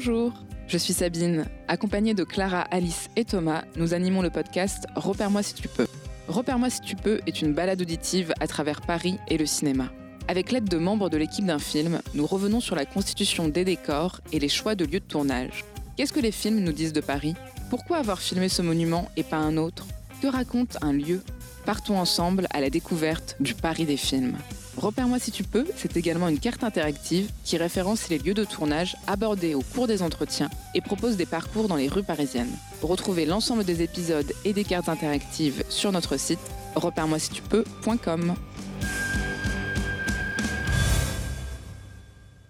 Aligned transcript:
Bonjour, 0.00 0.32
je 0.68 0.78
suis 0.78 0.92
Sabine. 0.92 1.46
Accompagnée 1.66 2.14
de 2.14 2.22
Clara, 2.22 2.60
Alice 2.60 3.10
et 3.16 3.24
Thomas, 3.24 3.64
nous 3.74 3.94
animons 3.94 4.22
le 4.22 4.30
podcast 4.30 4.86
Repère-moi 4.94 5.42
si 5.42 5.54
tu 5.54 5.66
peux. 5.66 5.88
Repère-moi 6.28 6.70
si 6.70 6.80
tu 6.82 6.94
peux 6.94 7.20
est 7.26 7.42
une 7.42 7.52
balade 7.52 7.82
auditive 7.82 8.32
à 8.38 8.46
travers 8.46 8.80
Paris 8.80 9.18
et 9.26 9.36
le 9.36 9.44
cinéma. 9.44 9.90
Avec 10.28 10.52
l'aide 10.52 10.68
de 10.68 10.78
membres 10.78 11.10
de 11.10 11.16
l'équipe 11.16 11.44
d'un 11.44 11.58
film, 11.58 12.00
nous 12.14 12.26
revenons 12.26 12.60
sur 12.60 12.76
la 12.76 12.84
constitution 12.84 13.48
des 13.48 13.64
décors 13.64 14.20
et 14.32 14.38
les 14.38 14.48
choix 14.48 14.76
de 14.76 14.84
lieux 14.84 15.00
de 15.00 15.04
tournage. 15.04 15.64
Qu'est-ce 15.96 16.12
que 16.12 16.20
les 16.20 16.30
films 16.30 16.60
nous 16.60 16.70
disent 16.70 16.92
de 16.92 17.00
Paris? 17.00 17.34
Pourquoi 17.68 17.96
avoir 17.96 18.20
filmé 18.20 18.48
ce 18.48 18.62
monument 18.62 19.10
et 19.16 19.24
pas 19.24 19.38
un 19.38 19.56
autre? 19.56 19.84
Que 20.22 20.28
raconte 20.28 20.78
un 20.80 20.92
lieu? 20.92 21.24
Partons 21.66 21.98
ensemble 21.98 22.46
à 22.50 22.60
la 22.60 22.70
découverte 22.70 23.34
du 23.40 23.54
Paris 23.54 23.84
des 23.84 23.96
films. 23.96 24.36
Repère-moi 24.78 25.18
si 25.18 25.32
tu 25.32 25.42
peux, 25.42 25.66
c'est 25.74 25.96
également 25.96 26.28
une 26.28 26.38
carte 26.38 26.62
interactive 26.62 27.32
qui 27.42 27.56
référence 27.56 28.08
les 28.10 28.18
lieux 28.18 28.32
de 28.32 28.44
tournage 28.44 28.96
abordés 29.08 29.56
au 29.56 29.60
cours 29.60 29.88
des 29.88 30.02
entretiens 30.02 30.50
et 30.72 30.80
propose 30.80 31.16
des 31.16 31.26
parcours 31.26 31.66
dans 31.66 31.74
les 31.74 31.88
rues 31.88 32.04
parisiennes. 32.04 32.56
Retrouvez 32.80 33.26
l'ensemble 33.26 33.64
des 33.64 33.82
épisodes 33.82 34.32
et 34.44 34.52
des 34.52 34.62
cartes 34.62 34.88
interactives 34.88 35.64
sur 35.68 35.90
notre 35.90 36.16
site 36.16 36.38
repère-moi 36.76 37.18
si 37.18 37.30
tu 37.30 37.42
peux.com. 37.42 38.36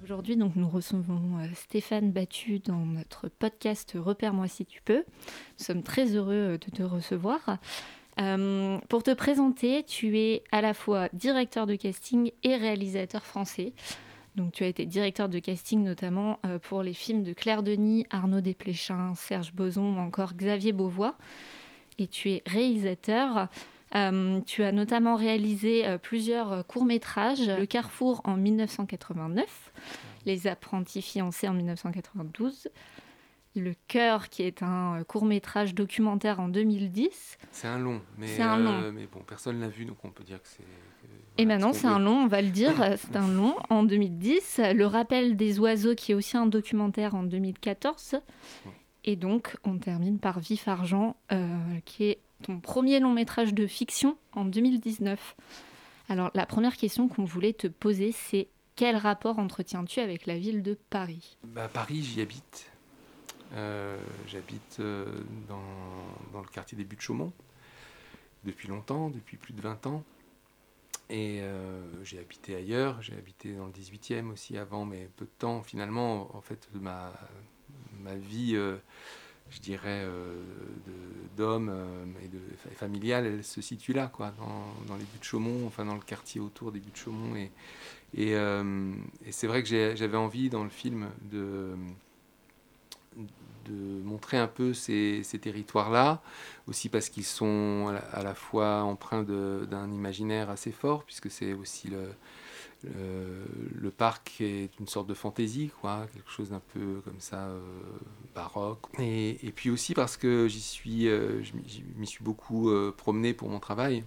Aujourd'hui, 0.04 0.37
donc, 0.37 0.54
nous 0.56 0.68
recevons 0.68 1.38
euh, 1.38 1.46
Stéphane 1.54 2.12
Battu 2.12 2.59
dans 2.59 2.84
notre 2.84 3.29
podcast 3.29 3.95
Repère-moi 3.98 4.48
si 4.48 4.66
tu 4.66 4.82
peux. 4.82 5.04
Nous 5.59 5.65
sommes 5.65 5.82
très 5.82 6.15
heureux 6.15 6.34
euh, 6.34 6.59
de 6.59 6.70
te 6.70 6.82
recevoir. 6.82 7.59
Euh, 8.21 8.79
pour 8.89 9.03
te 9.03 9.13
présenter, 9.13 9.85
tu 9.85 10.19
es 10.19 10.43
à 10.51 10.61
la 10.61 10.75
fois 10.75 11.09
directeur 11.13 11.67
de 11.67 11.77
casting 11.77 12.33
et 12.43 12.57
réalisateur 12.57 13.25
français. 13.25 13.73
Donc, 14.37 14.52
tu 14.52 14.65
as 14.65 14.66
été 14.66 14.87
directeur 14.87 15.29
de 15.29 15.38
casting 15.38 15.83
notamment 15.83 16.38
euh, 16.45 16.59
pour 16.59 16.83
les 16.83 16.95
films 16.95 17.23
de 17.23 17.33
Claire 17.33 17.63
Denis, 17.63 18.07
Arnaud 18.10 18.41
Desplechin, 18.41 19.15
Serge 19.15 19.52
Boson 19.52 19.97
ou 19.97 19.99
encore 19.99 20.35
Xavier 20.35 20.73
Beauvois. 20.73 21.16
Et 21.99 22.07
tu 22.07 22.30
es 22.30 22.43
réalisateur. 22.47 23.49
Euh, 23.95 24.41
tu 24.43 24.63
as 24.63 24.73
notamment 24.73 25.16
réalisé 25.16 25.85
plusieurs 26.03 26.66
courts-métrages, 26.66 27.49
Le 27.49 27.66
Carrefour 27.66 28.21
en 28.25 28.37
1989, 28.37 29.73
Les 30.27 30.47
apprentis 30.47 31.03
fiancés 31.03 31.49
en 31.49 31.55
1992, 31.55 32.69
le 33.60 33.74
Cœur, 33.88 34.28
qui 34.28 34.42
est 34.42 34.62
un 34.62 35.01
euh, 35.01 35.04
court 35.04 35.24
métrage 35.24 35.74
documentaire 35.74 36.40
en 36.40 36.48
2010. 36.48 37.38
C'est 37.51 37.68
un 37.68 37.78
long, 37.78 38.01
mais, 38.16 38.40
un 38.40 38.59
long. 38.59 38.82
Euh, 38.82 38.92
mais 38.92 39.06
bon, 39.06 39.20
personne 39.26 39.56
ne 39.56 39.62
l'a 39.62 39.68
vu, 39.68 39.84
donc 39.84 39.98
on 40.04 40.10
peut 40.10 40.24
dire 40.24 40.42
que 40.42 40.48
c'est. 40.48 40.64
Et 41.40 41.45
maintenant, 41.45 41.73
c'est 41.73 41.86
un 41.86 42.01
long, 42.01 42.24
on 42.24 42.26
va 42.26 42.42
le 42.42 42.51
dire, 42.51 42.74
c'est 42.96 43.14
un 43.14 43.29
long 43.32 43.54
en 43.70 43.84
2010. 43.84 44.60
Le 44.74 44.86
rappel 44.86 45.36
des 45.36 45.60
oiseaux, 45.60 45.95
qui 45.95 46.10
est 46.10 46.14
aussi 46.16 46.36
un 46.36 46.46
documentaire 46.46 47.14
en 47.14 47.23
2014. 47.23 48.16
Et 49.04 49.16
donc, 49.16 49.56
on 49.64 49.79
termine 49.79 50.18
par 50.18 50.40
Vif 50.40 50.68
Argent, 50.68 51.16
euh, 51.32 51.56
qui 51.84 52.04
est 52.04 52.18
ton 52.42 52.60
premier 52.60 53.01
long 53.01 53.14
métrage 53.14 53.54
de 53.54 53.66
fiction 53.66 54.18
en 54.32 54.45
2019. 54.45 55.36
Alors, 56.09 56.30
la 56.34 56.45
première 56.45 56.76
question 56.76 57.09
qu'on 57.09 57.24
voulait 57.24 57.52
te 57.52 57.66
poser, 57.66 58.12
c'est 58.12 58.48
quel 58.76 58.96
rapport 58.96 59.38
entretiens-tu 59.38 60.01
avec 60.01 60.26
la 60.26 60.38
ville 60.38 60.62
de 60.62 60.79
Paris? 60.90 61.38
Bah, 61.42 61.68
Paris, 61.73 62.02
j'y 62.02 62.20
habite. 62.20 62.70
Euh, 63.54 63.99
j'habite 64.27 64.78
euh, 64.81 65.06
dans, 65.49 66.41
le 66.41 66.49
quartier 66.49 66.77
des 66.77 66.84
Buttes 66.84 67.00
Chaumont 67.00 67.32
depuis 68.44 68.69
longtemps, 68.69 69.10
depuis 69.10 69.37
plus 69.37 69.54
de 69.54 69.60
20 69.60 69.87
ans. 69.87 70.04
Et 71.10 71.41
euh, 71.41 71.82
j'ai 72.04 72.19
habité 72.19 72.54
ailleurs, 72.54 73.00
j'ai 73.00 73.15
habité 73.15 73.54
dans 73.54 73.66
le 73.66 73.72
18e 73.72 74.31
aussi 74.31 74.59
avant, 74.59 74.84
mais 74.84 75.09
peu 75.16 75.25
de 75.25 75.31
temps. 75.38 75.62
Finalement, 75.62 76.34
en 76.37 76.43
fait, 76.43 76.69
ma, 76.75 77.10
vie, 78.14 78.54
je 79.50 79.60
dirais, 79.60 80.06
d'homme 81.36 81.72
et 82.22 82.75
familiale, 82.75 83.25
elle 83.25 83.44
se 83.44 83.62
situe 83.62 83.94
là, 83.94 84.09
quoi, 84.09 84.32
dans, 84.32 84.97
les 84.97 85.04
buts 85.04 85.19
de 85.19 85.25
Chaumont, 85.25 85.66
enfin 85.66 85.86
dans 85.86 85.94
le 85.94 86.00
quartier 86.00 86.42
autour 86.42 86.72
des 86.72 86.80
buts 86.80 86.91
de 86.91 86.97
Chaumont. 86.97 87.34
Et 88.15 88.34
c'est 89.30 89.47
vrai 89.47 89.62
que 89.62 89.94
j'avais 89.97 90.19
envie 90.19 90.50
dans 90.50 90.62
le 90.62 90.70
film 90.70 91.09
de 91.22 91.75
de 93.66 94.02
montrer 94.02 94.38
un 94.38 94.46
peu 94.46 94.72
ces, 94.74 95.22
territoires-là, 95.40 96.22
aussi 96.66 96.88
parce 96.88 97.08
qu'ils 97.08 97.24
sont 97.24 97.94
à 98.12 98.22
la, 98.22 98.34
fois 98.34 98.82
empreints 98.82 99.22
d'un 99.22 99.90
imaginaire 99.92 100.50
assez 100.50 100.72
fort, 100.72 101.04
puisque 101.04 101.30
c'est 101.30 101.52
aussi 101.52 101.88
le, 101.88 102.08
le, 102.84 103.90
parc 103.90 104.40
est 104.40 104.70
une 104.78 104.86
sorte 104.86 105.08
de 105.08 105.14
fantaisie, 105.14 105.70
quoi, 105.80 106.06
quelque 106.12 106.30
chose 106.30 106.50
d'un 106.50 106.62
peu 106.72 107.00
comme 107.04 107.20
ça 107.20 107.48
euh, 107.48 107.60
baroque. 108.34 108.86
Et, 108.98 109.52
puis 109.54 109.70
aussi 109.70 109.94
parce 109.94 110.16
que 110.16 110.46
j'y 110.48 110.60
suis, 110.60 111.08
euh, 111.08 111.42
je 111.42 111.52
m'y 111.96 112.06
suis 112.06 112.22
beaucoup 112.22 112.70
euh, 112.70 112.94
promené 112.96 113.34
pour 113.34 113.48
mon 113.48 113.60
travail. 113.60 114.04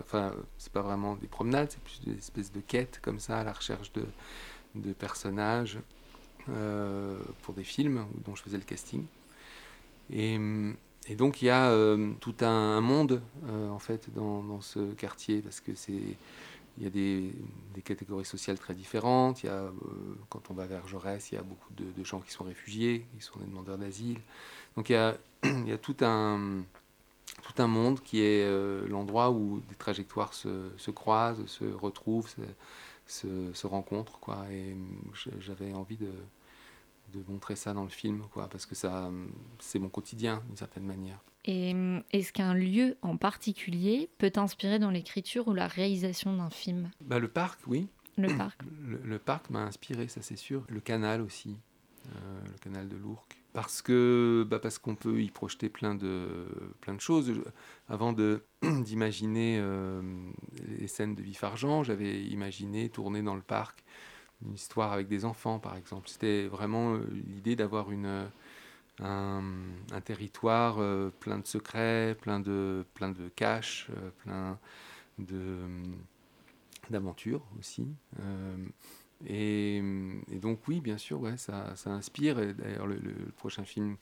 enfin, 0.00 0.32
c'est 0.58 0.72
pas 0.72 0.82
vraiment 0.82 1.16
des 1.16 1.26
promenades, 1.26 1.70
c'est 1.70 1.80
plus 1.80 2.00
des 2.04 2.18
espèces 2.18 2.52
de 2.52 2.60
quêtes 2.60 3.00
comme 3.02 3.18
ça, 3.18 3.40
à 3.40 3.44
la 3.44 3.52
recherche 3.52 3.92
de, 3.92 4.06
de 4.74 4.92
personnages. 4.92 5.78
Euh, 6.50 7.16
pour 7.40 7.54
des 7.54 7.64
films 7.64 8.04
dont 8.26 8.34
je 8.34 8.42
faisais 8.42 8.58
le 8.58 8.64
casting. 8.64 9.04
Et, 10.12 10.38
et 11.06 11.14
donc 11.14 11.40
il 11.40 11.46
y 11.46 11.50
a 11.50 11.70
euh, 11.70 12.12
tout 12.20 12.34
un, 12.42 12.82
monde 12.82 13.22
euh, 13.48 13.70
en 13.70 13.78
fait 13.78 14.12
dans, 14.14 14.60
ce 14.60 14.92
quartier 14.92 15.40
parce 15.40 15.60
que 15.60 15.74
c'est 15.74 16.02
il 16.76 16.84
y 16.84 16.86
a 16.86 16.90
des, 16.90 17.32
catégories 17.82 18.26
sociales 18.26 18.58
très 18.58 18.74
différentes. 18.74 19.42
Il 19.42 19.46
y 19.46 19.48
a, 19.48 19.70
quand 20.28 20.50
on 20.50 20.54
va 20.54 20.66
vers 20.66 20.86
Jaurès, 20.86 21.30
il 21.30 21.36
y 21.36 21.38
a 21.38 21.42
beaucoup 21.42 21.72
de, 21.72 22.04
gens 22.04 22.20
qui 22.20 22.32
sont 22.32 22.44
réfugiés, 22.44 23.06
qui 23.16 23.24
sont 23.24 23.38
des 23.38 23.46
demandeurs 23.46 23.78
d'asile. 23.78 24.18
Donc 24.76 24.90
il 24.90 24.92
y 24.92 24.96
a, 24.96 25.16
tout, 25.80 25.96
un, 26.02 26.62
tout 27.42 27.62
un 27.62 27.68
monde 27.68 28.00
qui 28.02 28.20
est 28.20 28.46
l'endroit 28.88 29.30
où 29.30 29.62
des 29.68 29.76
trajectoires 29.76 30.34
se, 30.34 30.90
croisent, 30.90 31.46
se 31.46 31.64
retrouvent, 31.64 32.28
se, 33.06 33.52
se, 33.52 33.66
rencontrent. 33.66 34.18
Quoi. 34.20 34.46
Et 34.50 34.76
j'avais 35.40 35.72
envie 35.72 35.96
de, 35.96 36.12
de 37.12 37.24
montrer 37.28 37.56
ça 37.56 37.72
dans 37.72 37.84
le 37.84 37.90
film, 37.90 38.22
quoi, 38.32 38.48
parce 38.48 38.66
que 38.66 38.74
ça, 38.74 39.10
c'est 39.58 39.78
mon 39.78 39.88
quotidien 39.88 40.42
d'une 40.46 40.56
certaine 40.56 40.84
manière. 40.84 41.20
Et 41.46 41.74
est-ce 42.12 42.32
qu'un 42.32 42.54
lieu 42.54 42.96
en 43.02 43.16
particulier 43.16 44.08
peut 44.18 44.30
t'inspirer 44.30 44.78
dans 44.78 44.90
l'écriture 44.90 45.46
ou 45.48 45.52
la 45.52 45.66
réalisation 45.66 46.34
d'un 46.36 46.50
film? 46.50 46.90
Bah, 47.02 47.18
Le 47.18 47.28
parc, 47.28 47.60
oui. 47.66 47.88
Le 48.16 48.34
parc 48.36 48.60
Le, 49.04 49.18
parc 49.18 49.50
m'a 49.50 49.62
inspiré, 49.62 50.08
ça 50.08 50.22
c'est 50.22 50.36
sûr. 50.36 50.64
Le 50.68 50.80
canal 50.80 51.20
aussi, 51.20 51.56
euh, 52.06 52.40
le 52.46 52.58
canal 52.58 52.88
de 52.88 52.96
l'Ourcq. 52.96 53.36
Parce 53.54 53.82
que 53.82 54.44
bah 54.50 54.58
parce 54.58 54.78
qu'on 54.78 54.96
peut 54.96 55.22
y 55.22 55.30
projeter 55.30 55.68
plein 55.68 55.94
de, 55.94 56.26
plein 56.80 56.92
de 56.92 57.00
choses. 57.00 57.32
Avant 57.88 58.12
d'imaginer 58.62 59.58
euh, 59.60 60.02
les 60.76 60.88
scènes 60.88 61.14
de 61.14 61.22
Vif 61.22 61.44
Argent, 61.44 61.84
j'avais 61.84 62.24
imaginé 62.24 62.88
tourner 62.88 63.22
dans 63.22 63.36
le 63.36 63.42
parc 63.42 63.84
une 64.44 64.54
histoire 64.54 64.92
avec 64.92 65.06
des 65.06 65.24
enfants, 65.24 65.60
par 65.60 65.76
exemple. 65.76 66.08
C'était 66.08 66.48
vraiment 66.48 66.94
euh, 66.94 67.06
l'idée 67.12 67.54
d'avoir 67.54 67.92
une, 67.92 68.28
un, 69.00 70.00
territoire 70.04 70.78
euh, 70.80 71.10
plein 71.20 71.38
de 71.38 71.46
secrets, 71.46 72.16
plein 72.20 72.40
de, 72.40 72.84
plein 72.94 73.10
de 73.10 73.28
caches, 73.36 73.88
plein 74.24 74.58
de, 75.20 75.58
d'aventures 76.90 77.46
aussi. 77.60 77.86
Et, 79.26 79.82
donc 80.40 80.60
oui, 80.68 80.80
bien 80.80 80.98
sûr, 80.98 81.22
ça, 81.36 81.74
inspire. 81.86 82.36
d'ailleurs, 82.54 82.86
le, 82.86 83.00
prochain 83.36 83.64
film 83.64 83.96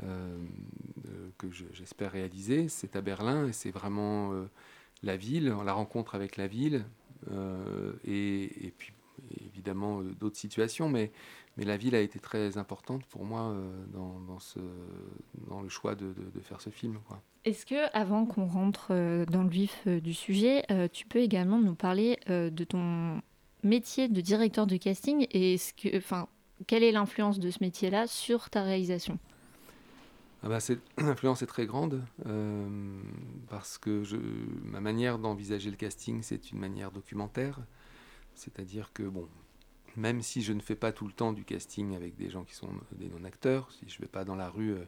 que 0.00 1.50
j'espère 1.72 2.12
réaliser, 2.12 2.68
c'est 2.68 2.96
à 2.96 3.00
Berlin, 3.00 3.46
et 3.48 3.52
c'est 3.52 3.70
vraiment 3.70 4.32
la 5.02 5.16
ville, 5.16 5.54
la 5.64 5.72
rencontre 5.72 6.14
avec 6.14 6.36
la 6.36 6.46
ville, 6.46 6.84
et, 8.04 8.72
puis 8.76 8.92
évidemment 9.64 10.00
euh, 10.00 10.14
d'autres 10.14 10.36
situations, 10.36 10.88
mais, 10.88 11.10
la 11.56 11.76
ville 11.76 11.94
a 11.94 12.00
été 12.00 12.18
très 12.18 12.58
importante 12.58 13.04
pour 13.06 13.24
moi 13.24 13.42
euh, 13.42 13.84
dans, 13.92 15.62
le 15.62 15.68
choix 15.68 15.94
de, 15.94 16.12
faire 16.42 16.60
ce 16.60 16.68
film. 16.68 16.98
Est-ce 17.44 17.64
que, 17.64 17.96
avant 17.96 18.26
qu'on 18.26 18.46
rentre 18.46 18.88
euh, 18.90 19.24
dans 19.26 19.44
le 19.44 19.48
vif 19.48 19.86
du 19.86 20.14
sujet, 20.14 20.64
tu 20.92 21.06
peux 21.06 21.20
également 21.20 21.60
nous 21.60 21.76
parler 21.76 22.18
de 22.26 22.64
ton 22.64 23.22
métier 23.64 24.08
de 24.08 24.20
directeur 24.20 24.66
de 24.66 24.76
casting 24.76 25.26
et 25.30 25.56
enfin, 25.96 26.28
quelle 26.66 26.82
est 26.82 26.92
l'influence 26.92 27.38
de 27.38 27.50
ce 27.50 27.58
métier-là 27.60 28.06
sur 28.06 28.50
ta 28.50 28.62
réalisation? 28.62 29.18
Ah 30.42 30.48
bah 30.48 30.58
L'influence 30.98 31.42
est 31.42 31.46
très 31.46 31.66
grande 31.66 32.02
parce 33.48 33.78
que 33.78 34.02
ma 34.64 34.80
manière 34.80 35.18
d'envisager 35.18 35.70
le 35.70 35.76
casting, 35.76 36.20
c'est 36.22 36.52
une 36.52 36.58
manière 36.58 36.90
documentaire. 36.90 37.60
C'est-à-dire 38.34 38.92
que, 38.92 39.04
bon, 39.04 39.28
même 39.96 40.22
si 40.22 40.42
je 40.42 40.52
ne 40.52 40.60
fais 40.60 40.74
pas 40.74 40.92
tout 40.92 41.06
le 41.06 41.12
temps 41.12 41.32
du 41.32 41.44
casting 41.44 41.94
avec 41.94 42.16
des 42.16 42.30
gens 42.30 42.44
qui 42.44 42.54
sont 42.54 42.68
des 42.92 43.08
non-acteurs, 43.08 43.70
si 43.70 43.88
je 43.88 43.96
ne 43.98 44.02
vais 44.02 44.08
pas 44.10 44.24
dans 44.24 44.34
la 44.34 44.48
rue, 44.48 44.72
euh, 44.72 44.84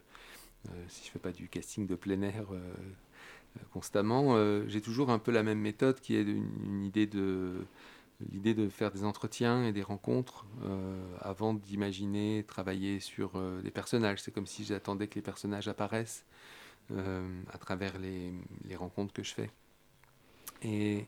euh, 0.69 0.83
si 0.87 1.03
je 1.03 1.09
ne 1.09 1.11
fais 1.13 1.19
pas 1.19 1.31
du 1.31 1.47
casting 1.47 1.87
de 1.87 1.95
plein 1.95 2.21
air 2.21 2.45
euh, 2.51 2.59
constamment, 3.71 4.35
j'ai 4.67 4.81
toujours 4.81 5.09
un 5.09 5.17
peu 5.17 5.31
la 5.31 5.41
même 5.41 5.59
méthode 5.59 5.99
qui 5.99 6.15
est 6.15 6.21
une, 6.21 6.83
idée 6.83 7.07
de, 7.07 7.65
l'idée 8.31 8.53
de 8.53 8.67
faire 8.69 8.91
des 8.91 9.03
entretiens 9.03 9.63
et 9.63 9.71
des 9.71 9.83
rencontres 9.83 10.45
avant 11.19 11.53
d'imaginer 11.53 12.43
travailler 12.47 12.99
sur 12.99 13.39
des 13.63 13.71
personnages. 13.71 14.21
C'est 14.21 14.31
comme 14.31 14.47
si 14.47 14.63
j'attendais 14.63 15.07
que 15.07 15.15
les 15.15 15.21
personnages 15.21 15.67
apparaissent 15.67 16.25
à 16.89 17.57
travers 17.59 17.93
les, 17.99 18.75
rencontres 18.75 19.13
que 19.13 19.23
je 19.23 19.33
fais. 19.33 19.51
Et, 20.63 21.07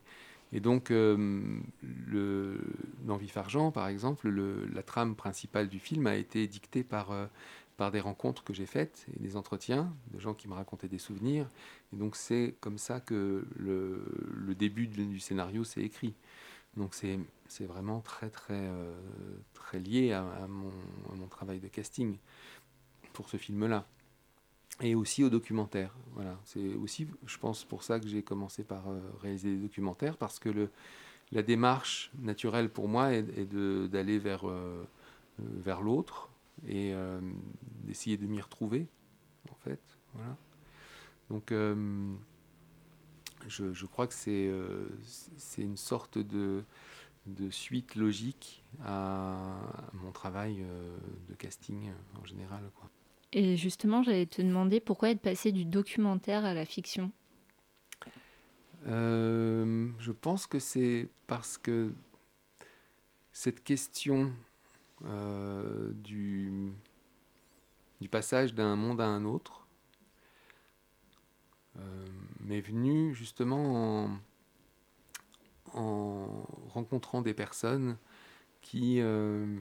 donc, 0.59 0.89
le, 0.89 2.59
dans 3.01 3.17
Vif 3.17 3.37
Argent, 3.37 3.71
par 3.71 3.87
exemple, 3.87 4.29
la 4.29 4.83
trame 4.83 5.15
principale 5.15 5.67
du 5.67 5.79
film 5.79 6.05
a 6.05 6.15
été 6.15 6.47
dictée 6.47 6.83
par 6.83 7.11
par 7.79 7.91
des 7.91 8.01
rencontres 8.01 8.43
que 8.43 8.53
j'ai 8.53 8.65
faites 8.65 9.05
et 9.15 9.19
des 9.21 9.37
entretiens 9.37 9.95
de 10.11 10.19
gens 10.19 10.33
qui 10.33 10.49
me 10.49 10.53
racontaient 10.53 10.89
des 10.89 10.97
souvenirs. 10.97 11.49
Et 11.93 11.95
donc 11.95 12.17
c'est 12.17 12.55
comme 12.59 12.77
ça 12.77 12.99
que 12.99 13.47
le, 13.55 14.03
le 14.35 14.53
début 14.53 14.87
du, 14.87 15.17
scénario 15.21 15.63
s'est 15.63 15.81
écrit. 15.81 16.13
Donc 16.79 16.95
c'est, 16.95 17.19
vraiment 17.65 17.99
très 17.99 18.29
très 18.29 18.53
euh, 18.53 18.95
très 19.53 19.79
lié 19.79 20.13
à, 20.13 20.47
mon, 20.47 21.27
travail 21.27 21.59
de 21.59 21.67
casting 21.67 22.17
pour 23.11 23.29
ce 23.29 23.35
film-là. 23.35 23.85
Et 24.81 24.95
aussi 24.95 25.25
au 25.25 25.29
documentaire. 25.29 25.93
Voilà. 26.13 26.39
C'est 26.45 26.73
aussi, 26.75 27.05
je 27.25 27.37
pense, 27.37 27.65
pour 27.65 27.83
ça 27.83 27.99
que 27.99 28.07
j'ai 28.07 28.23
commencé 28.23 28.63
par 28.63 28.87
euh, 28.87 29.01
réaliser 29.21 29.55
des 29.55 29.61
documentaires, 29.61 30.15
parce 30.15 30.39
que 30.39 30.47
le, 30.47 30.69
la 31.33 31.43
démarche 31.43 32.11
naturelle 32.17 32.69
pour 32.69 32.87
moi 32.87 33.11
est, 33.11 33.23
d'aller 33.89 34.19
vers, 34.19 34.47
euh, 34.47 34.87
vers 35.37 35.81
l'autre, 35.81 36.29
et 36.65 36.93
d'essayer 37.83 38.17
de 38.17 38.25
m'y 38.25 38.39
retrouver, 38.39 38.87
en 39.51 39.55
fait. 39.55 39.81
Voilà. 40.13 40.37
Donc, 41.29 41.51
je, 43.47 43.73
je, 43.73 43.85
crois 43.85 44.07
que 44.07 44.13
c'est 44.13 44.47
euh, 44.47 44.87
une 45.57 45.77
sorte 45.77 46.17
de, 46.17 46.63
de, 47.25 47.49
suite 47.49 47.95
logique 47.95 48.63
à, 48.83 49.59
mon 49.93 50.11
travail 50.11 50.63
de 51.27 51.33
casting 51.35 51.91
en 52.21 52.25
général. 52.25 52.69
Quoi. 52.75 52.89
Et 53.33 53.57
justement, 53.57 54.03
j'allais 54.03 54.25
te 54.25 54.41
demander 54.41 54.79
pourquoi 54.79 55.11
être 55.11 55.21
passé 55.21 55.51
du 55.51 55.65
documentaire 55.65 56.45
à 56.45 56.53
la 56.53 56.65
fiction? 56.65 57.11
Je 58.85 60.11
pense 60.11 60.47
que 60.47 60.57
c'est 60.57 61.09
parce 61.27 61.57
que 61.57 61.91
cette 63.31 63.63
question 63.63 64.33
euh, 65.05 65.91
du, 65.93 66.73
du, 68.01 68.09
passage 68.09 68.53
d'un 68.53 68.75
monde 68.75 68.99
à 68.99 69.05
un 69.05 69.23
autre 69.23 69.58
euh, 69.58 69.58
m'est 72.41 72.61
venu 72.61 73.13
justement 73.13 74.05
en, 74.05 74.19
en, 75.73 76.47
rencontrant 76.67 77.21
des 77.21 77.33
personnes 77.33 77.97
qui, 78.61 78.99
euh, 79.01 79.59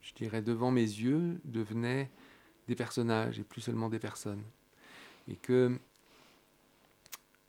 je 0.00 0.14
dirais, 0.14 0.42
devant 0.42 0.70
mes 0.70 0.82
yeux, 0.82 1.40
devenaient 1.44 2.10
des 2.68 2.74
personnages 2.74 3.38
et 3.38 3.44
plus 3.44 3.60
seulement 3.60 3.88
des 3.88 3.98
personnes. 3.98 4.42
Et 5.28 5.36
que 5.36 5.78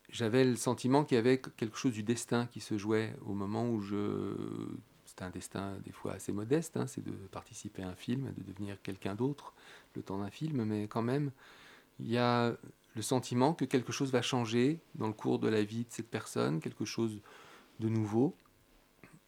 j'avais 0.10 0.46
le 0.46 0.56
sentiment 0.56 1.04
qu'il 1.04 1.16
y 1.16 1.20
avait 1.20 1.40
quelque 1.40 1.78
chose 1.78 1.94
du 1.94 2.04
destin 2.04 2.46
qui 2.48 2.62
se 2.62 2.78
jouait 2.78 3.14
au 3.26 3.34
moment 3.34 3.70
où 3.70 3.82
je 3.82 4.36
c'est 5.06 5.22
un 5.22 5.30
destin 5.30 5.78
des 5.84 5.92
fois 5.92 6.14
assez 6.14 6.34
modeste, 6.34 6.78
hein, 6.78 6.88
c'est 6.88 7.04
de 7.04 7.12
participer 7.32 7.84
à 7.84 7.90
un 7.90 7.96
film, 7.96 8.34
de 8.36 8.44
devenir 8.44 8.82
quelqu'un 8.82 9.16
d'autre 9.16 9.54
le 9.96 10.04
temps 10.04 10.18
d'un 10.18 10.30
film, 10.30 10.66
mais 10.66 10.88
quand 10.88 11.02
même, 11.02 11.32
il 12.00 12.10
y 12.10 12.18
a 12.18 12.58
le 12.96 13.02
sentiment 13.02 13.54
que 13.54 13.66
quelque 13.66 13.92
chose 13.92 14.12
va 14.12 14.22
changer 14.22 14.80
dans 14.96 15.08
le 15.08 15.14
cours 15.14 15.40
de 15.40 15.48
la 15.48 15.64
vie 15.64 15.86
de 15.86 15.92
cette 15.92 16.10
personne, 16.10 16.60
quelque 16.60 16.86
chose 16.86 17.22
de 17.80 17.90
nouveau, 17.90 18.36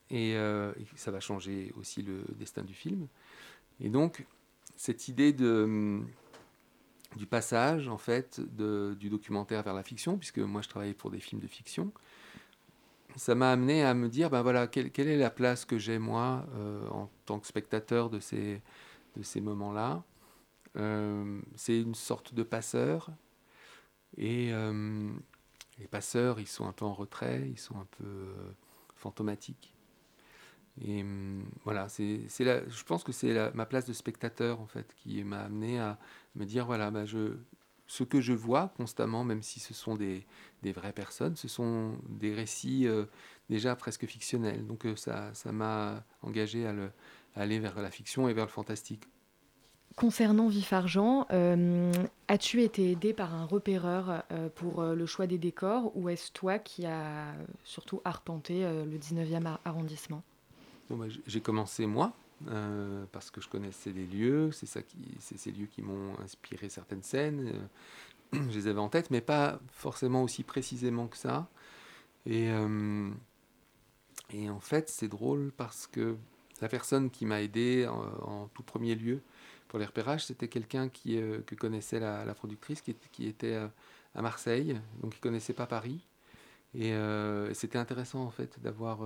et, 0.09 0.35
euh, 0.35 0.73
ça 0.95 1.11
va 1.11 1.19
changer 1.19 1.73
aussi 1.77 2.01
le 2.01 2.23
destin 2.35 2.63
du 2.63 2.73
film. 2.73 3.07
Et 3.81 3.89
donc, 3.89 4.25
cette 4.75 5.07
idée 5.07 5.33
de, 5.33 5.99
du 7.15 7.25
passage, 7.25 7.87
en 7.87 7.97
fait, 7.97 8.39
du 8.39 9.09
documentaire 9.09 9.63
vers 9.63 9.73
la 9.73 9.83
fiction, 9.83 10.17
puisque 10.17 10.39
moi 10.39 10.61
je 10.61 10.69
travaillais 10.69 10.93
pour 10.93 11.11
des 11.11 11.19
films 11.19 11.41
de 11.41 11.47
fiction, 11.47 11.91
ça 13.15 13.35
m'a 13.35 13.51
amené 13.51 13.83
à 13.83 13.93
me 13.93 14.09
dire, 14.09 14.29
ben 14.29 14.41
voilà, 14.41 14.67
quelle, 14.67 14.91
est 14.95 15.17
la 15.17 15.29
place 15.29 15.65
que 15.65 15.77
j'ai 15.77 15.97
moi 15.97 16.45
euh, 16.55 16.87
en 16.89 17.09
tant 17.25 17.39
que 17.39 17.47
spectateur 17.47 18.09
de 18.09 18.19
ces, 18.19 18.61
moments-là. 19.41 20.03
Euh, 20.75 21.39
c'est 21.55 21.81
une 21.81 21.95
sorte 21.95 22.33
de 22.33 22.43
passeur. 22.43 23.09
Et 24.15 24.53
euh, 24.53 25.09
les 25.79 25.87
passeurs, 25.87 26.39
ils 26.39 26.47
sont 26.47 26.67
un 26.67 26.71
peu 26.71 26.85
en 26.85 26.93
retrait, 26.93 27.49
ils 27.49 27.59
sont 27.59 27.77
un 27.77 27.87
peu 27.97 28.27
fantomatiques. 28.95 29.73
Et 30.85 31.03
voilà, 31.63 31.89
c'est, 31.89 32.21
je 32.29 32.83
pense 32.83 33.03
que 33.03 33.11
c'est 33.11 33.51
ma 33.55 33.65
place 33.65 33.85
de 33.85 33.93
spectateur, 33.93 34.61
en 34.61 34.67
fait, 34.67 34.93
qui 34.95 35.23
m'a 35.23 35.41
amené 35.41 35.79
à 35.79 35.97
me 36.35 36.45
dire, 36.45 36.67
voilà, 36.67 36.91
ben 36.91 37.05
je, 37.05 37.35
ce 37.87 38.03
que 38.03 38.21
je 38.21 38.33
vois 38.33 38.73
constamment, 38.75 39.23
même 39.23 39.41
si 39.41 39.59
ce 39.59 39.73
sont 39.73 39.95
des, 39.95 40.25
vraies 40.63 40.93
personnes, 40.93 41.35
ce 41.35 41.47
sont 41.47 41.97
des 42.09 42.33
récits 42.33 42.85
euh, 42.85 43.05
déjà 43.49 43.75
presque 43.75 44.05
fictionnels. 44.05 44.67
Donc 44.67 44.85
euh, 44.85 44.95
ça, 44.95 45.33
ça 45.33 45.51
m'a 45.51 46.03
engagé 46.21 46.67
à, 46.67 46.73
aller 47.35 47.59
vers 47.59 47.81
la 47.81 47.89
fiction 47.89 48.27
et 48.27 48.33
vers 48.33 48.45
le 48.45 48.51
fantastique. 48.51 49.03
Concernant 49.97 50.47
Vif 50.47 50.71
Argent, 50.71 51.27
euh, 51.31 51.91
as-tu 52.29 52.61
été 52.61 52.91
aidé 52.91 53.13
par 53.13 53.33
un 53.35 53.45
repéreur 53.45 54.23
pour 54.55 54.83
le 54.83 55.05
choix 55.05 55.27
des 55.27 55.37
décors 55.37 55.91
ou 55.95 56.07
est-ce 56.07 56.31
toi 56.31 56.59
qui 56.59 56.85
as 56.85 57.33
surtout 57.65 57.99
arpenté 58.05 58.61
le 58.61 58.97
19e 58.97 59.57
arrondissement? 59.65 60.21
Bah, 60.89 61.05
J'ai 61.25 61.41
commencé 61.41 61.85
moi, 61.85 62.13
euh, 62.49 63.05
parce 63.11 63.31
que 63.31 63.41
je 63.41 63.49
connaissais 63.49 63.91
les 63.91 64.05
lieux, 64.05 64.51
c'est 64.51 64.67
ces 65.19 65.51
lieux 65.51 65.65
qui 65.65 65.81
m'ont 65.81 66.17
inspiré 66.19 66.69
certaines 66.69 67.03
scènes. 67.03 67.51
Euh, 68.33 68.39
je 68.49 68.57
les 68.57 68.67
avais 68.67 68.79
en 68.79 68.89
tête, 68.89 69.09
mais 69.09 69.21
pas 69.21 69.59
forcément 69.71 70.23
aussi 70.23 70.43
précisément 70.43 71.07
que 71.07 71.17
ça. 71.17 71.49
Euh, 72.27 73.09
et 74.29 74.49
en 74.49 74.59
fait, 74.59 74.89
c'est 74.89 75.07
drôle 75.07 75.51
parce 75.57 75.87
que 75.87 76.15
la 76.61 76.69
personne 76.69 77.09
qui 77.09 77.25
m'a 77.25 77.41
aidé 77.41 77.87
en, 77.87 78.47
tout 78.53 78.63
premier 78.63 78.95
lieu 78.95 79.21
pour 79.67 79.79
les 79.79 79.85
repérages, 79.85 80.25
c'était 80.25 80.47
quelqu'un 80.47 80.89
qui 80.89 81.19
que 81.45 81.55
connaissait 81.55 81.99
la, 81.99 82.33
productrice, 82.33 82.81
qui, 82.81 83.27
était 83.27 83.59
à 84.15 84.21
Marseille, 84.21 84.79
donc 85.01 85.13
qui 85.13 85.19
connaissait 85.19 85.53
pas 85.53 85.65
Paris. 85.67 86.05
Et 86.73 86.93
c'était 87.53 87.77
intéressant 87.77 88.23
en 88.23 88.31
fait 88.31 88.59
d'avoir 88.61 88.99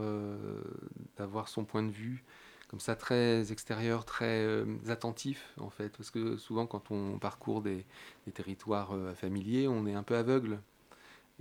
d'avoir 1.18 1.48
son 1.48 1.66
point 1.66 1.84
de 1.84 1.92
vue 1.92 2.24
comme 2.72 2.80
ça 2.80 2.96
très 2.96 3.52
extérieur, 3.52 4.06
très 4.06 4.46
euh, 4.46 4.66
attentif 4.88 5.54
en 5.60 5.70
fait, 5.70 5.90
parce 5.98 6.10
que 6.10 6.38
souvent 6.38 6.66
quand 6.66 6.90
on 6.90 7.20
parcourt 7.20 7.62
des, 7.62 7.86
territoires 8.34 8.94
euh, 8.94 9.14
familiers, 9.14 9.68
on 9.68 9.86
est 9.86 9.94
un 9.94 10.04
peu 10.04 10.16
aveugle. 10.16 10.62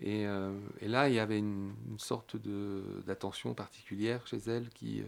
Et, 0.02 0.26
euh, 0.26 0.52
là, 0.82 1.08
il 1.08 1.14
y 1.14 1.20
avait 1.20 1.38
une, 1.38 1.72
sorte 1.98 2.36
d'attention 3.06 3.54
particulière 3.54 4.26
chez 4.26 4.38
elle 4.48 4.70
qui 4.70 5.02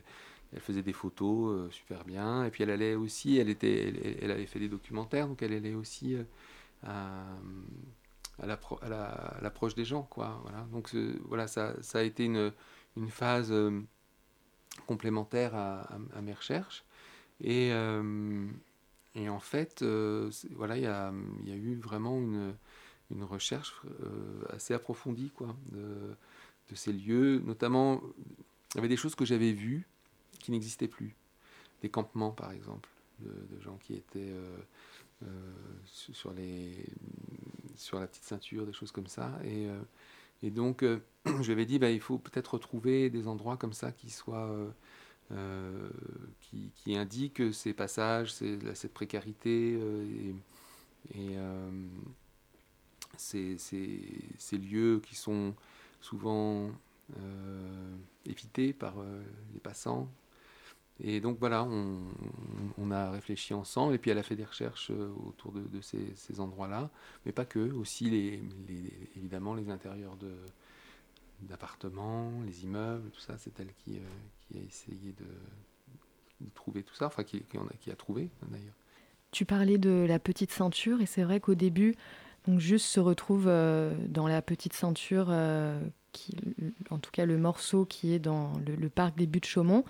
elle 0.52 0.60
faisait 0.60 0.82
des 0.82 0.92
photos 0.92 1.72
super 1.72 2.04
bien, 2.04 2.44
et 2.44 2.50
puis 2.50 2.62
elle 2.62 2.70
allait 2.70 2.94
aussi, 2.94 3.38
elle 3.38 3.48
était, 3.48 4.18
elle, 4.20 4.30
avait 4.30 4.46
fait 4.46 4.58
des 4.58 4.68
documentaires, 4.68 5.28
donc 5.28 5.42
elle 5.42 5.52
allait 5.52 5.74
aussi 5.74 6.16
à, 6.82 7.24
à 8.40 9.40
l'approche 9.40 9.74
des 9.74 9.84
gens, 9.84 10.02
quoi. 10.02 10.42
Donc 10.72 10.94
voilà, 11.26 11.46
ça, 11.46 11.74
a 11.94 12.02
été 12.02 12.24
une, 12.24 12.52
phase 13.08 13.52
complémentaire 14.86 15.54
à, 15.54 16.20
mes 16.22 16.32
recherches. 16.32 16.84
Et, 17.40 17.70
euh, 17.72 18.46
en 19.16 19.40
fait, 19.40 19.82
euh, 19.82 20.30
voilà, 20.56 20.76
il 20.76 20.82
y 20.82 20.86
a, 20.86 21.12
eu 21.56 21.76
vraiment 21.76 22.18
une, 22.18 22.54
recherche 23.24 23.74
euh, 24.02 24.42
assez 24.48 24.72
approfondie 24.72 25.30
quoi, 25.36 25.54
de, 25.70 26.14
de, 26.70 26.74
ces 26.74 26.92
lieux. 26.92 27.40
Notamment, 27.44 28.00
il 28.72 28.76
y 28.76 28.78
avait 28.78 28.88
des 28.88 28.96
choses 28.96 29.14
que 29.14 29.26
j'avais 29.26 29.52
vues 29.52 29.86
qui 30.42 30.50
n'existaient 30.50 30.88
plus. 30.88 31.16
Des 31.80 31.88
campements, 31.88 32.30
par 32.30 32.52
exemple, 32.52 32.88
de, 33.20 33.60
gens 33.60 33.76
qui 33.78 33.94
étaient 33.94 34.34
sur, 35.84 36.32
les, 36.32 36.84
sur 37.76 37.98
la 37.98 38.06
petite 38.06 38.24
ceinture, 38.24 38.66
des 38.66 38.72
choses 38.72 38.92
comme 38.92 39.06
ça. 39.06 39.38
Et 39.44 39.68
et 40.42 40.50
donc, 40.50 40.82
euh, 40.82 41.00
je 41.26 41.46
lui 41.46 41.52
avais 41.52 41.66
dit, 41.66 41.78
bah, 41.78 41.90
il 41.90 42.00
faut 42.00 42.18
peut-être 42.18 42.54
retrouver 42.54 43.10
des 43.10 43.28
endroits 43.28 43.56
comme 43.56 43.72
ça 43.72 43.92
qui 43.92 44.10
soient... 44.10 44.50
Euh, 44.50 44.70
euh, 45.30 45.88
qui, 46.74 46.94
indiquent 46.94 47.54
ces 47.54 47.72
passages, 47.72 48.34
cette 48.34 48.92
précarité 48.92 49.78
et, 51.14 51.36
ces, 53.16 53.56
ces, 53.56 54.58
lieux 54.58 55.00
qui 55.02 55.14
sont 55.14 55.54
souvent 56.02 56.70
évités 58.26 58.74
par 58.74 58.96
les 59.54 59.60
passants, 59.60 60.06
et 61.00 61.20
donc 61.20 61.38
voilà, 61.38 61.64
on, 61.64 62.90
a 62.90 63.10
réfléchi 63.10 63.54
ensemble 63.54 63.94
et 63.94 63.98
puis 63.98 64.10
elle 64.10 64.18
a 64.18 64.22
fait 64.22 64.36
des 64.36 64.44
recherches 64.44 64.90
euh, 64.90 65.10
autour 65.26 65.52
de, 65.52 65.80
ces, 65.80 66.40
endroits-là, 66.40 66.90
mais 67.24 67.32
pas 67.32 67.44
que, 67.44 67.72
aussi 67.72 68.40
évidemment 69.16 69.54
les 69.54 69.70
intérieurs 69.70 70.16
d'appartements, 71.40 72.30
les 72.46 72.64
immeubles, 72.64 73.10
tout 73.10 73.20
ça. 73.20 73.38
C'est 73.38 73.58
elle 73.58 73.72
qui, 73.84 73.98
qui, 74.42 74.58
a 74.58 74.60
essayé 74.60 75.14
de, 75.18 76.46
trouver 76.54 76.82
tout 76.82 76.94
ça, 76.94 77.06
enfin 77.06 77.24
qui, 77.24 77.42
a, 77.90 77.96
trouvé 77.96 78.28
d'ailleurs. 78.48 78.74
Tu 79.30 79.46
parlais 79.46 79.78
de 79.78 80.04
la 80.06 80.18
petite 80.18 80.52
ceinture 80.52 81.00
et 81.00 81.06
c'est 81.06 81.22
vrai 81.22 81.40
qu'au 81.40 81.54
début, 81.54 81.94
donc 82.46 82.60
juste 82.60 82.86
se 82.86 83.00
retrouve 83.00 83.46
dans 83.46 84.28
la 84.28 84.42
petite 84.42 84.74
ceinture 84.74 85.32
en 86.90 86.98
tout 86.98 87.10
cas 87.10 87.26
le 87.26 87.38
morceau 87.38 87.84
qui 87.84 88.12
est 88.12 88.18
dans 88.18 88.52
le, 88.66 88.88
parc 88.88 89.16
des 89.16 89.26
Buttes 89.26 89.44
de 89.44 89.48
Chaumont. 89.48 89.84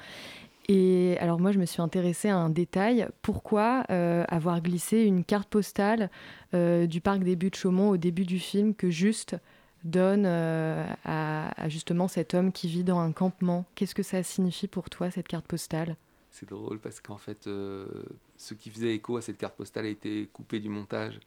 Et 0.69 1.17
alors 1.19 1.41
moi, 1.41 1.51
je 1.53 1.59
me 1.59 1.67
suis 1.67 1.83
intéressée 1.83 2.29
à 2.29 2.37
un 2.37 2.51
détail. 2.51 3.09
Pourquoi 3.23 3.85
euh, 3.91 4.25
avoir 4.29 4.61
glissé 4.61 5.03
une 5.03 5.25
carte 5.25 5.49
postale 5.49 6.11
euh, 6.55 6.87
du 6.87 7.01
parc 7.01 7.23
des 7.23 7.37
Buttes 7.37 7.57
Chaumont 7.57 7.91
au 7.91 7.97
début 7.97 8.25
du 8.25 8.39
film 8.39 8.75
que 8.75 8.91
juste 8.91 9.37
donne 9.83 10.25
euh, 10.25 10.87
à, 11.05 11.69
justement 11.69 12.07
cet 12.07 12.35
homme 12.35 12.53
qui 12.53 12.69
vit 12.69 12.85
dans 12.85 13.01
un 13.01 13.13
campement? 13.13 13.65
Qu'est-ce 13.75 13.95
que 13.95 14.05
ça 14.05 14.23
signifie 14.23 14.69
pour 14.69 14.89
toi, 14.89 15.11
cette 15.11 15.27
carte 15.27 15.47
postale? 15.47 15.97
C'est 16.31 16.49
drôle 16.49 16.79
parce 16.79 17.01
qu'en 17.01 17.19
fait, 17.19 17.45
ce 17.45 18.55
qui 18.55 18.71
faisait 18.71 18.95
écho 18.95 19.19
à 19.19 19.21
cette 19.21 19.37
carte 19.37 19.55
postale 19.55 19.85
a 19.85 19.89
été 19.89 20.31
coupé 20.33 20.61
du 20.61 20.71
montage. 20.71 21.19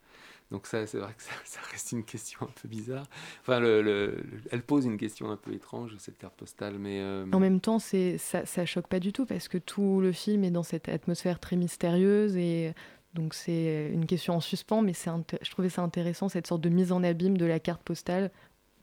Donc 0.52 0.68
ça, 0.68 0.86
c'est 0.86 1.00
vrai 1.00 1.14
que 1.18 1.24
ça, 1.24 1.60
reste 1.72 1.92
une 1.92 2.04
question 2.04 2.40
un 2.44 2.52
peu 2.62 2.68
bizarre. 2.68 3.06
Enfin, 3.42 3.60
le, 3.60 4.24
elle 4.52 4.62
pose 4.62 4.86
une 4.86 4.98
question 4.98 5.32
un 5.32 5.38
peu 5.38 5.54
étrange, 5.54 5.96
cette 5.98 6.18
carte 6.18 6.36
postale, 6.36 6.78
mais... 6.78 7.00
Euh, 7.02 7.26
en 7.32 7.40
même 7.40 7.60
temps, 7.60 7.80
c'est, 7.80 8.18
ça, 8.18 8.46
ça 8.46 8.66
choque 8.66 8.88
pas 8.88 9.00
du 9.00 9.12
tout, 9.12 9.26
parce 9.26 9.48
que 9.48 9.58
tout 9.58 10.02
le 10.02 10.12
film 10.12 10.44
est 10.44 10.52
dans 10.52 10.64
cette 10.64 10.88
atmosphère 10.88 11.40
très 11.40 11.56
mystérieuse, 11.56 12.38
et 12.38 12.74
donc 13.14 13.34
c'est 13.34 13.90
une 13.92 14.06
question 14.06 14.36
en 14.36 14.40
suspens, 14.40 14.82
mais 14.82 14.94
c'est 14.94 15.10
je 15.42 15.50
trouvais 15.50 15.70
ça 15.70 15.82
intéressant, 15.82 16.30
cette 16.30 16.48
sorte 16.48 16.62
de 16.62 16.70
mise 16.70 16.92
en 16.92 17.04
abîme 17.04 17.38
de 17.38 17.46
la 17.46 17.60
carte 17.60 17.82
postale 17.82 18.32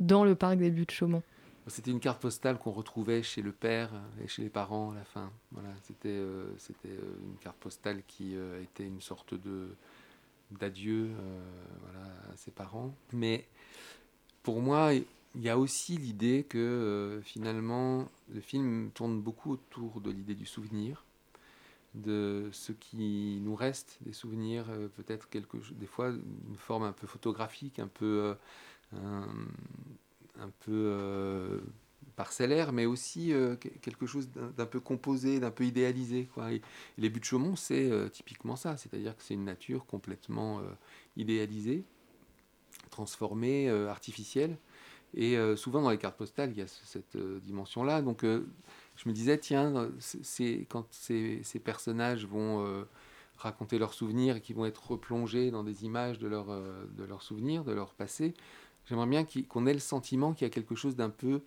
dans 0.00 0.24
le 0.24 0.34
parc 0.34 0.56
des 0.56 0.70
Buttes 0.70 0.88
de 0.88 0.94
Chaumont. 0.94 1.22
C'était 1.68 1.92
une 1.92 2.00
carte 2.00 2.20
postale 2.20 2.58
qu'on 2.58 2.72
retrouvait 2.72 3.22
chez 3.22 3.40
le 3.40 3.52
père 3.52 3.90
et 4.20 4.26
chez 4.26 4.42
les 4.42 4.48
parents 4.48 4.90
à 4.90 4.94
la 4.96 5.04
fin. 5.04 5.30
Voilà, 5.52 5.68
c'était, 5.84 6.08
euh, 6.08 6.52
c'était 6.58 6.88
euh, 6.88 7.20
une 7.24 7.36
carte 7.36 7.56
postale 7.58 8.02
qui 8.08 8.34
était 8.64 8.84
une 8.84 9.00
sorte 9.00 9.34
de 9.34 9.76
d'adieu 10.58 11.10
euh, 11.10 11.42
voilà, 11.82 12.06
à 12.32 12.36
ses 12.36 12.50
parents. 12.50 12.94
Mais 13.12 13.46
pour 14.42 14.60
moi, 14.60 14.92
il 14.94 15.40
y 15.40 15.48
a 15.48 15.58
aussi 15.58 15.96
l'idée 15.96 16.44
que 16.48 16.58
euh, 16.58 17.22
finalement, 17.22 18.08
le 18.32 18.40
film 18.40 18.90
tourne 18.94 19.20
beaucoup 19.20 19.52
autour 19.52 20.00
de 20.00 20.10
l'idée 20.10 20.34
du 20.34 20.46
souvenir, 20.46 21.04
de 21.94 22.48
ce 22.52 22.72
qui 22.72 23.40
nous 23.42 23.54
reste 23.54 23.98
des 24.02 24.12
souvenirs, 24.12 24.66
euh, 24.70 24.88
peut-être 24.88 25.28
quelque 25.28 25.58
des 25.72 25.86
fois 25.86 26.08
une 26.10 26.56
forme 26.56 26.84
un 26.84 26.92
peu 26.92 27.06
photographique, 27.06 27.78
un 27.78 27.88
peu, 27.88 28.34
un, 28.94 29.28
un, 30.40 30.50
peu 30.60 31.60
parcellaire, 32.16 32.72
mais 32.72 32.86
aussi 32.86 33.32
euh, 33.32 33.56
quelque 33.56 34.06
chose 34.06 34.28
d'un 34.30 34.66
peu 34.66 34.80
composé, 34.80 35.40
d'un 35.40 35.50
peu 35.50 35.64
idéalisé. 35.64 36.28
Quoi. 36.34 36.50
les 36.98 37.10
buts 37.10 37.20
de 37.20 37.24
Chaumont, 37.24 37.56
c'est 37.56 37.90
euh, 37.90 38.08
typiquement 38.08 38.56
ça, 38.56 38.76
c'est-à-dire 38.76 39.16
que 39.16 39.22
c'est 39.22 39.34
une 39.34 39.44
nature 39.44 39.86
complètement 39.86 40.58
euh, 40.60 40.62
idéalisée, 41.16 41.84
transformée, 42.90 43.68
artificielle. 43.68 44.56
Et 45.14 45.36
souvent 45.56 45.82
dans 45.82 45.90
les 45.90 45.98
cartes 45.98 46.16
postales, 46.16 46.52
il 46.52 46.58
y 46.58 46.62
a 46.62 46.66
cette 46.66 47.18
dimension-là. 47.18 48.00
Donc 48.00 48.24
je 48.24 49.08
me 49.08 49.12
disais, 49.12 49.36
tiens, 49.36 49.90
c'est 49.98 50.66
quand 50.70 50.86
ces, 50.90 51.42
personnages 51.62 52.24
vont 52.24 52.86
raconter 53.36 53.78
leurs 53.78 53.92
souvenirs 53.92 54.36
et 54.36 54.40
qui 54.40 54.54
vont 54.54 54.64
être 54.64 54.92
replongés 54.92 55.50
dans 55.50 55.64
des 55.64 55.84
images 55.84 56.18
de, 56.18 56.28
leur, 56.28 56.46
de 56.46 57.04
leurs 57.04 57.20
souvenirs, 57.20 57.62
de 57.62 57.72
leur 57.72 57.92
passé, 57.92 58.32
j'aimerais 58.86 59.06
bien 59.06 59.26
qu'on 59.50 59.66
ait 59.66 59.74
le 59.74 59.80
sentiment 59.80 60.32
qu'il 60.32 60.46
y 60.46 60.50
a 60.50 60.54
quelque 60.54 60.74
chose 60.74 60.96
d'un 60.96 61.10
peu 61.10 61.42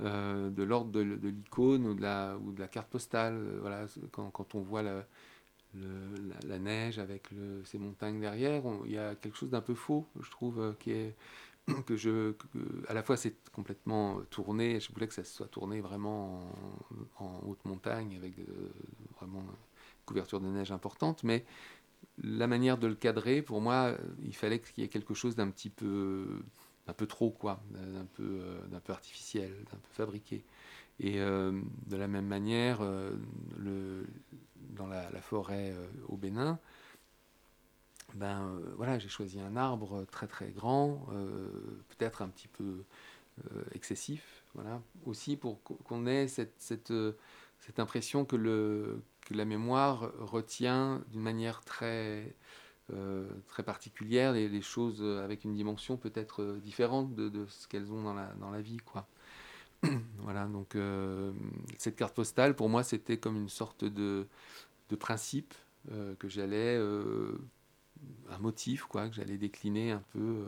euh, 0.00 0.50
de 0.50 0.62
l'ordre 0.64 0.90
de, 0.90 1.00
l'icône 1.00 1.86
ou, 1.86 1.94
de 1.94 2.02
la, 2.02 2.36
ou 2.36 2.52
de 2.52 2.58
la 2.58 2.66
carte 2.66 2.88
postale. 2.88 3.34
Euh, 3.34 3.58
voilà, 3.60 3.86
quand, 4.10 4.28
quand, 4.30 4.56
on 4.56 4.60
voit 4.60 4.82
la, 4.82 5.06
la, 6.46 6.58
neige 6.58 6.98
avec 6.98 7.28
ces 7.64 7.78
montagnes 7.78 8.20
derrière, 8.20 8.64
il 8.86 8.92
y 8.92 8.98
a 8.98 9.14
quelque 9.14 9.36
chose 9.36 9.50
d'un 9.50 9.60
peu 9.60 9.74
faux, 9.74 10.06
je 10.20 10.30
trouve, 10.30 10.60
euh, 10.60 10.72
qui 10.80 10.90
est 10.90 11.14
que 11.86 11.96
je 11.96 12.34
à 12.88 12.94
la 12.94 13.02
fois 13.02 13.16
c'est 13.16 13.34
complètement 13.50 14.20
tourné 14.28 14.80
je 14.80 14.92
voulais 14.92 15.08
que 15.08 15.14
ça 15.14 15.24
soit 15.24 15.48
tourné 15.48 15.80
vraiment 15.80 16.42
en, 17.18 17.40
haute 17.46 17.64
montagne 17.64 18.14
avec 18.16 18.34
vraiment 19.16 19.40
une 19.40 20.04
couverture 20.04 20.40
de 20.40 20.46
neige 20.46 20.72
importante 20.72 21.24
mais 21.24 21.46
la 22.22 22.46
manière 22.48 22.76
de 22.76 22.86
le 22.86 22.94
cadrer 22.94 23.40
pour 23.40 23.62
moi 23.62 23.96
il 24.22 24.36
fallait 24.36 24.60
qu'il 24.60 24.84
y 24.84 24.86
ait 24.86 24.90
quelque 24.90 25.14
chose 25.14 25.36
d'un 25.36 25.48
petit 25.48 25.70
peu 25.70 26.42
un 26.86 26.92
peu 26.92 27.06
trop, 27.06 27.30
quoi, 27.30 27.62
d'un 27.70 28.04
peu, 28.04 28.40
euh, 28.40 28.66
d'un 28.66 28.80
peu 28.80 28.92
artificiel, 28.92 29.50
d'un 29.70 29.78
peu 29.78 29.88
fabriqué. 29.92 30.44
Et 31.00 31.20
euh, 31.20 31.60
de 31.86 31.96
la 31.96 32.08
même 32.08 32.26
manière, 32.26 32.78
euh, 32.82 33.16
dans 34.76 34.86
la, 34.86 35.08
forêt 35.20 35.74
au 36.08 36.16
Bénin, 36.16 36.58
ben 38.14 38.60
voilà, 38.76 38.98
j'ai 38.98 39.08
choisi 39.08 39.40
un 39.40 39.56
arbre 39.56 40.04
très 40.10 40.26
très 40.28 40.50
grand, 40.50 41.06
peut-être 41.88 42.22
un 42.22 42.28
petit 42.28 42.48
peu 42.48 42.84
excessif, 43.72 44.44
voilà, 44.54 44.80
aussi 45.04 45.36
pour 45.36 45.62
qu'on 45.62 46.06
ait 46.06 46.28
cette, 46.28 46.82
impression 47.78 48.24
que 48.24 49.00
la 49.30 49.44
mémoire 49.44 50.12
retient 50.18 51.02
d'une 51.10 51.22
manière 51.22 51.62
très 51.62 52.34
euh, 52.92 53.26
très 53.48 53.62
particulières, 53.62 54.32
les, 54.32 54.46
les, 54.46 54.60
choses 54.60 55.02
avec 55.02 55.44
une 55.44 55.54
dimension 55.54 55.96
peut-être 55.96 56.42
euh, 56.42 56.58
différente 56.58 57.14
de, 57.14 57.46
ce 57.46 57.66
qu'elles 57.66 57.90
ont 57.90 58.02
dans 58.02 58.12
la, 58.12 58.26
dans 58.34 58.50
la 58.50 58.60
vie. 58.60 58.76
Quoi. 58.84 59.06
voilà, 60.18 60.44
donc 60.46 60.74
euh, 60.74 61.32
cette 61.78 61.96
carte 61.96 62.14
postale, 62.14 62.54
pour 62.54 62.68
moi, 62.68 62.82
c'était 62.82 63.16
comme 63.16 63.36
une 63.36 63.48
sorte 63.48 63.84
de, 63.84 64.26
de 64.90 64.96
principe 64.96 65.54
que 66.18 66.30
j'allais 66.30 66.80
un 68.34 68.38
motif 68.38 68.84
quoi, 68.84 69.08
que 69.08 69.14
j'allais 69.14 69.36
décliner 69.36 69.92
un 69.92 70.02
peu 70.12 70.18
euh, 70.18 70.46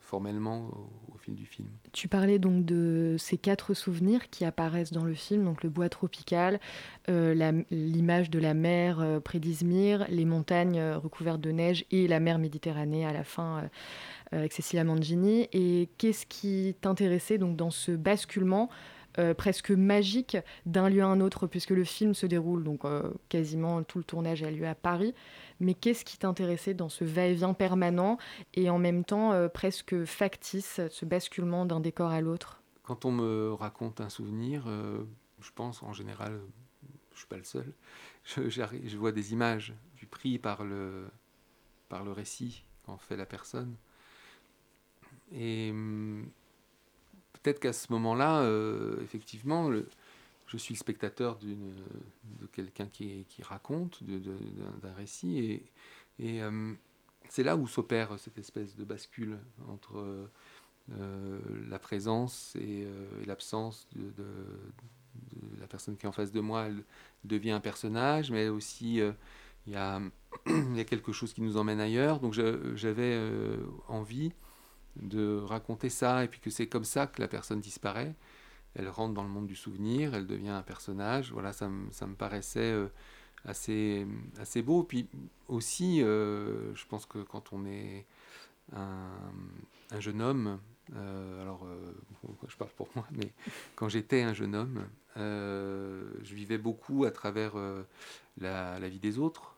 formellement 0.00 0.70
au, 1.12 1.18
fil 1.18 1.34
du 1.34 1.46
film. 1.46 1.68
Tu 1.92 2.08
parlais 2.08 2.38
donc 2.38 2.64
de 2.64 3.16
ces 3.18 3.36
quatre 3.36 3.74
souvenirs 3.74 4.30
qui 4.30 4.44
apparaissent 4.44 4.92
dans 4.92 5.04
le 5.04 5.14
film, 5.14 5.44
donc 5.44 5.62
le 5.62 5.68
bois 5.68 5.88
tropical, 5.88 6.60
euh, 7.08 7.62
l'image 7.70 8.30
de 8.30 8.38
la 8.38 8.54
mer 8.54 9.00
euh, 9.00 9.20
près 9.20 9.38
d'Izmir, 9.38 10.06
les 10.08 10.24
montagnes 10.24 10.80
recouvertes 10.94 11.40
de 11.40 11.50
neige 11.50 11.84
et 11.90 12.08
la 12.08 12.20
mer 12.20 12.38
Méditerranée 12.38 13.04
à 13.04 13.12
la 13.12 13.24
fin 13.24 13.68
avec 14.32 14.52
Cecilia 14.52 14.84
Mangini. 14.84 15.48
Et 15.52 15.90
qu'est-ce 15.98 16.24
qui 16.24 16.74
t'intéressait 16.80 17.38
donc 17.38 17.56
dans 17.56 17.70
ce 17.70 17.92
basculement 17.92 18.70
presque 19.36 19.72
magique 19.72 20.38
d'un 20.64 20.88
lieu 20.88 21.02
à 21.02 21.06
un 21.06 21.20
autre, 21.20 21.46
puisque 21.46 21.70
le 21.70 21.84
film 21.84 22.14
se 22.14 22.26
déroule, 22.26 22.64
donc 22.64 22.82
quasiment 23.28 23.82
tout 23.82 23.98
le 23.98 24.04
tournage 24.04 24.42
a 24.42 24.50
lieu 24.50 24.66
à 24.66 24.74
Paris 24.74 25.14
mais 25.60 25.74
qu'est-ce 25.74 26.04
qui 26.04 26.18
t'intéressait 26.18 26.74
dans 26.74 26.88
ce 26.88 27.04
va-et-vient 27.04 27.54
permanent 27.54 28.18
et 28.54 28.70
en 28.70 28.78
même 28.78 29.04
temps 29.04 29.32
euh, 29.32 29.48
presque 29.48 30.04
factice, 30.04 30.80
ce 30.88 31.04
basculement 31.04 31.66
d'un 31.66 31.80
décor 31.80 32.10
à 32.10 32.20
l'autre? 32.20 32.62
Quand 32.82 33.04
on 33.04 33.12
me 33.12 33.52
raconte 33.52 34.00
un 34.00 34.08
souvenir, 34.08 34.64
euh, 34.66 35.04
je 35.40 35.50
pense 35.54 35.82
en 35.82 35.92
général, 35.92 36.40
je 36.82 37.14
ne 37.14 37.18
suis 37.18 37.26
pas 37.26 37.36
le 37.36 37.44
seul, 37.44 37.72
je, 38.24 38.96
vois 38.96 39.12
des 39.12 39.32
images, 39.32 39.74
je 39.94 39.98
suis 39.98 40.06
pris 40.06 40.38
par 40.38 40.64
le, 40.64 41.06
par 41.88 42.04
le 42.04 42.12
récit 42.12 42.64
qu'en 42.84 42.98
fait 42.98 43.16
la 43.16 43.26
personne. 43.26 43.76
Et 45.32 45.70
hum, 45.70 46.28
peut-être 47.34 47.60
qu'à 47.60 47.72
ce 47.72 47.92
moment-là, 47.92 48.40
euh, 48.40 49.00
effectivement, 49.02 49.68
le, 49.68 49.88
je 50.50 50.56
suis 50.56 50.74
le 50.74 50.78
spectateur 50.78 51.38
de 51.38 52.46
quelqu'un 52.52 52.86
qui, 52.86 53.24
raconte 53.42 54.02
d'un 54.02 54.92
récit 54.94 55.62
et, 56.18 56.42
euh, 56.42 56.74
c'est 57.28 57.44
là 57.44 57.56
où 57.56 57.68
s'opère 57.68 58.18
cette 58.18 58.38
espèce 58.38 58.74
de 58.74 58.84
bascule 58.84 59.38
entre 59.68 60.28
euh, 60.92 61.38
la 61.68 61.78
présence 61.78 62.56
et, 62.56 62.84
euh, 62.84 63.24
l'absence 63.26 63.88
de, 63.94 64.12
la 65.60 65.68
personne 65.68 65.96
qui 65.96 66.06
est 66.06 66.08
en 66.08 66.12
face 66.12 66.32
de 66.32 66.40
moi. 66.40 66.66
Elle 66.66 66.82
devient 67.24 67.52
un 67.52 67.60
personnage, 67.60 68.32
mais 68.32 68.48
aussi 68.48 69.00
il 69.66 69.72
y 69.72 69.76
a 69.76 70.00
quelque 70.84 71.12
chose 71.12 71.32
qui 71.32 71.42
nous 71.42 71.56
emmène 71.56 71.78
ailleurs. 71.78 72.18
Donc 72.18 72.32
j'avais 72.32 73.20
envie 73.86 74.32
de 74.96 75.38
raconter 75.38 75.90
ça 75.90 76.24
et 76.24 76.28
puis 76.28 76.40
que 76.40 76.50
c'est 76.50 76.66
comme 76.66 76.84
ça 76.84 77.06
que 77.06 77.22
la 77.22 77.28
personne 77.28 77.60
disparaît 77.60 78.16
elle 78.74 78.88
rentre 78.88 79.14
dans 79.14 79.22
le 79.22 79.28
monde 79.28 79.46
du 79.46 79.56
souvenir, 79.56 80.14
elle 80.14 80.26
devient 80.26 80.50
un 80.50 80.62
personnage. 80.62 81.32
Voilà, 81.32 81.52
ça, 81.52 81.70
ça 81.90 82.06
me 82.06 82.14
paraissait 82.14 82.72
euh, 82.72 82.88
assez, 83.44 84.06
assez 84.38 84.62
beau. 84.62 84.84
Puis 84.84 85.08
aussi, 85.48 86.02
euh, 86.02 86.74
je 86.74 86.86
pense 86.86 87.06
que 87.06 87.18
quand 87.18 87.52
on 87.52 87.66
est 87.66 88.06
un, 88.72 89.10
un 89.90 90.00
jeune 90.00 90.22
homme, 90.22 90.60
euh, 90.96 91.42
alors 91.42 91.66
je 92.48 92.56
parle 92.56 92.70
pour 92.70 92.88
moi, 92.94 93.06
mais 93.12 93.32
quand 93.74 93.88
j'étais 93.88 94.22
un 94.22 94.34
jeune 94.34 94.54
homme, 94.54 94.86
je 95.16 96.34
vivais 96.34 96.58
beaucoup 96.58 97.04
à 97.04 97.10
travers 97.10 97.54
la, 98.38 98.78
la, 98.78 98.88
vie 98.88 99.00
des 99.00 99.18
autres. 99.18 99.56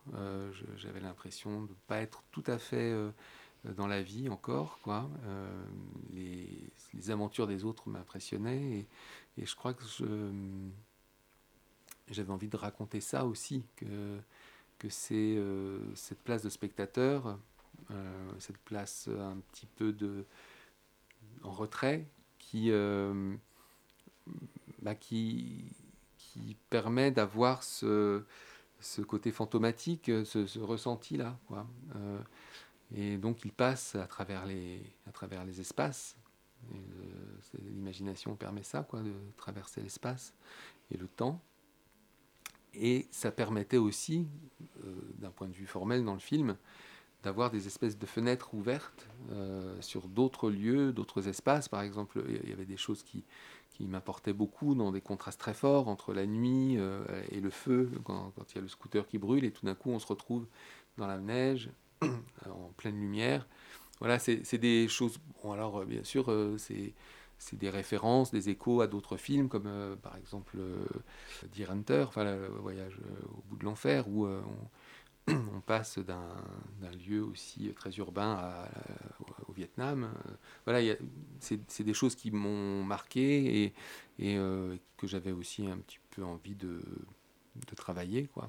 J'avais 0.76 1.00
l'impression 1.00 1.62
de 1.62 1.68
ne 1.68 1.76
pas 1.86 2.00
être 2.00 2.22
tout 2.32 2.44
à 2.46 2.58
fait 2.58 2.94
dans 3.64 3.86
la 3.86 4.02
vie 4.02 4.28
encore. 4.28 4.78
Quoi. 4.82 5.08
Les, 6.12 6.48
les, 6.94 7.10
aventures 7.10 7.46
des 7.46 7.64
autres 7.64 7.88
m'impressionnaient 7.88 8.86
et, 9.38 9.44
je 9.46 9.54
crois 9.56 9.72
que 9.72 9.84
j'avais 12.10 12.30
envie 12.30 12.48
de 12.48 12.56
raconter 12.56 13.00
ça 13.00 13.24
aussi, 13.24 13.64
que, 13.76 14.18
c'est 14.88 15.38
cette 15.94 16.20
place 16.22 16.42
de 16.42 16.48
spectateur, 16.48 17.38
cette 18.40 18.58
place 18.58 19.08
un 19.08 19.38
petit 19.52 19.66
peu 19.66 19.92
de, 19.92 20.24
en 21.44 21.52
retrait 21.52 22.04
qui, 22.38 22.72
bah, 24.82 24.94
qui, 24.94 25.64
permet 26.70 27.10
d'avoir 27.10 27.62
ce, 27.62 28.22
ce 28.80 29.02
côté 29.02 29.30
fantomatique, 29.30 30.10
ce, 30.24 30.46
ce 30.46 30.58
ressenti-là. 30.58 31.38
Quoi. 31.46 31.66
Et 32.94 33.16
donc 33.16 33.44
il 33.44 33.52
passe 33.52 33.94
à 33.94 34.06
travers 34.06 34.46
les, 34.46 34.82
à 35.06 35.12
travers 35.12 35.44
les 35.44 35.60
espaces. 35.60 36.16
L'imagination 37.58 38.36
permet 38.36 38.62
ça, 38.62 38.82
quoi, 38.82 39.00
de 39.02 39.12
traverser 39.36 39.82
l'espace 39.82 40.34
et 40.90 40.96
le 40.96 41.08
temps. 41.08 41.40
Et 42.74 43.08
ça 43.10 43.30
permettait 43.30 43.78
aussi, 43.78 44.26
euh, 44.84 44.94
d'un 45.18 45.30
point 45.30 45.48
de 45.48 45.52
vue 45.52 45.66
formel 45.66 46.04
dans 46.04 46.14
le 46.14 46.20
film, 46.20 46.56
d'avoir 47.22 47.50
des 47.50 47.66
espèces 47.66 47.98
de 47.98 48.06
fenêtres 48.06 48.54
ouvertes 48.54 49.06
euh, 49.30 49.80
sur 49.80 50.08
d'autres 50.08 50.50
lieux, 50.50 50.92
d'autres 50.92 51.28
espaces. 51.28 51.68
Par 51.68 51.82
exemple, 51.82 52.24
il 52.28 52.48
y 52.48 52.52
avait 52.52 52.64
des 52.64 52.76
choses 52.76 53.02
qui, 53.02 53.24
qui 53.70 53.86
m'apportait 53.86 54.32
beaucoup 54.32 54.74
dans 54.74 54.90
des 54.90 55.00
contrastes 55.00 55.40
très 55.40 55.54
forts 55.54 55.88
entre 55.88 56.12
la 56.12 56.26
nuit 56.26 56.78
euh, 56.78 57.04
et 57.30 57.40
le 57.40 57.50
feu, 57.50 57.90
quand, 58.04 58.32
il 58.50 58.54
y 58.56 58.58
a 58.58 58.62
le 58.62 58.68
scooter 58.68 59.06
qui 59.06 59.18
brûle, 59.18 59.44
et 59.44 59.52
tout 59.52 59.66
d'un 59.66 59.74
coup 59.74 59.90
on 59.90 59.98
se 59.98 60.06
retrouve 60.06 60.46
dans 60.96 61.06
la 61.06 61.18
neige, 61.18 61.70
en 62.46 62.72
pleine 62.76 63.00
lumière. 63.00 63.46
Voilà, 64.00 64.18
c'est 64.18 64.58
des 64.58 64.88
choses. 64.88 65.18
Bon, 65.42 65.52
alors 65.52 65.80
euh, 65.80 65.84
bien 65.84 66.04
sûr, 66.04 66.30
euh, 66.30 66.56
c'est 66.58 66.92
c'est 67.38 67.58
des 67.58 67.70
références, 67.70 68.30
des 68.30 68.50
échos 68.50 68.82
à 68.82 68.86
d'autres 68.86 69.16
films, 69.16 69.48
comme 69.48 69.96
par 70.00 70.16
exemple 70.16 70.58
Deer 71.52 71.72
Hunter, 71.72 72.04
enfin, 72.06 72.22
le 72.22 72.46
voyage 72.60 72.96
au 73.28 73.42
bout 73.48 73.56
de 73.56 73.64
l'enfer, 73.64 74.06
où 74.08 74.28
on, 75.28 75.60
passe 75.66 75.98
d'un 75.98 76.90
lieu 77.06 77.22
aussi 77.22 77.72
très 77.74 77.90
urbain 77.96 78.64
au 79.48 79.52
Vietnam. 79.52 80.12
Voilà, 80.64 80.94
c'est 81.40 81.82
des 81.82 81.94
choses 81.94 82.14
qui 82.14 82.30
m'ont 82.30 82.82
marqué 82.84 83.64
et, 83.64 83.74
et 84.18 84.36
euh, 84.36 84.76
que 84.96 85.06
j'avais 85.06 85.32
aussi 85.32 85.66
un 85.66 85.78
petit 85.78 85.98
peu 86.10 86.24
envie 86.24 86.54
de, 86.54 86.80
de 87.54 87.74
travailler. 87.74 88.26
Quoi. 88.26 88.48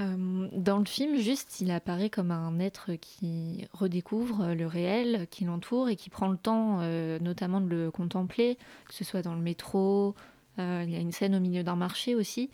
Euh, 0.00 0.48
dans 0.52 0.78
le 0.78 0.84
film, 0.84 1.16
juste, 1.16 1.60
il 1.60 1.70
apparaît 1.70 2.10
comme 2.10 2.30
un 2.30 2.58
être 2.60 2.94
qui 2.94 3.66
redécouvre 3.72 4.54
le 4.54 4.66
réel 4.66 5.26
qui 5.30 5.44
l'entoure 5.44 5.88
et 5.88 5.96
qui 5.96 6.08
prend 6.08 6.28
le 6.28 6.36
temps 6.36 6.78
euh, 6.80 7.18
notamment 7.18 7.60
de 7.60 7.68
le 7.68 7.90
contempler, 7.90 8.56
que 8.86 8.94
ce 8.94 9.04
soit 9.04 9.22
dans 9.22 9.34
le 9.34 9.40
métro. 9.40 10.14
il 10.58 10.90
y 10.90 10.96
a 10.96 11.00
une 11.00 11.12
scène 11.12 11.34
au 11.34 11.40
milieu 11.40 11.62
d'un 11.62 11.76
marché 11.76 12.14
aussi. 12.14 12.50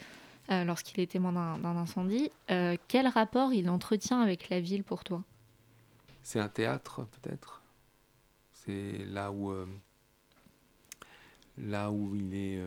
Euh, 0.50 0.64
lorsqu'il 0.64 1.00
est 1.00 1.06
témoin 1.06 1.32
d'un 1.58 1.76
incendie. 1.76 2.30
Euh, 2.50 2.76
quel 2.86 3.08
rapport 3.08 3.54
il 3.54 3.70
entretient 3.70 4.20
avec 4.20 4.50
la 4.50 4.60
ville 4.60 4.84
pour 4.84 5.02
toi? 5.02 5.22
C'est 6.22 6.38
un 6.38 6.48
théâtre 6.48 7.06
peut-être? 7.06 7.62
C'est 8.52 9.06
là 9.06 9.32
où 9.32 9.50
euh, 9.50 9.66
là 11.58 11.90
où 11.90 12.16
il 12.16 12.34
est 12.34 12.60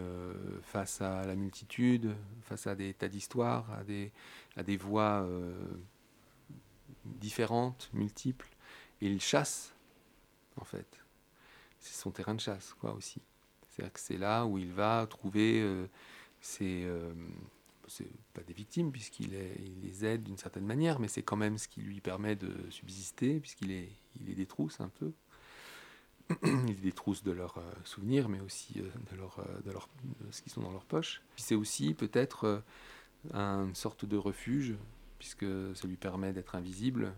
face 0.62 1.02
à 1.02 1.26
la 1.26 1.36
multitude, 1.36 2.16
face 2.42 2.68
à 2.68 2.76
des 2.76 2.94
tas 2.94 3.10
d'histoires, 3.10 3.72
à 3.74 3.84
des, 3.84 4.12
à 4.56 4.64
des 4.64 4.78
voix 4.78 5.28
différentes, 7.06 7.90
multiples, 7.94 8.48
et 9.02 9.08
il 9.08 9.22
chasse, 9.22 9.74
en 10.56 10.66
fait. 10.66 11.04
C'est 11.80 12.00
son 12.00 12.12
terrain 12.12 12.36
de 12.36 12.40
chasse, 12.40 12.74
quoi, 12.80 12.94
aussi. 12.94 13.22
C'est-à-dire 13.70 13.94
que 13.94 14.00
c'est 14.00 14.18
là 14.18 14.46
où 14.46 14.58
il 14.58 14.72
va 14.72 15.06
trouver 15.08 15.88
ses, 16.40 16.88
c'est 17.88 18.10
pas 18.34 18.42
des 18.44 18.54
victimes 18.54 18.92
puisqu'il 18.92 19.32
les 19.32 20.06
aide 20.06 20.24
d'une 20.24 20.38
certaine 20.38 20.66
manière, 20.66 21.00
mais 21.00 21.08
c'est 21.08 21.24
quand 21.24 21.38
même 21.38 21.58
ce 21.58 21.68
qui 21.68 21.82
lui 21.82 22.02
permet 22.02 22.36
de 22.36 22.54
subsister 22.70 23.40
puisqu'il 23.40 23.72
est, 23.72 23.90
il 24.20 24.48
un 24.80 24.90
peu. 24.90 25.12
il 26.44 26.72
est 26.72 26.82
des 26.82 26.92
trousses 26.92 27.24
de 27.24 27.32
leurs 27.32 27.58
euh, 27.58 27.72
souvenirs, 27.84 28.30
mais 28.30 28.40
aussi 28.40 28.74
euh, 28.78 28.90
de, 29.12 29.18
leur, 29.18 29.40
euh, 29.40 29.62
de, 29.66 29.72
leur, 29.72 29.90
ce 30.32 30.42
qui 30.42 30.50
sont 30.50 30.62
dans 30.62 30.72
leur 30.72 30.86
poche. 30.86 31.22
C'est 31.36 31.56
aussi 31.56 31.94
peut-être 31.94 32.64
une 33.34 33.76
sorte 33.76 34.06
de 34.06 34.18
refuge 34.18 34.76
puisque 35.20 35.46
ça 35.76 35.88
lui 35.88 35.98
permet 35.98 36.32
d'être 36.32 36.56
invisible 36.56 37.14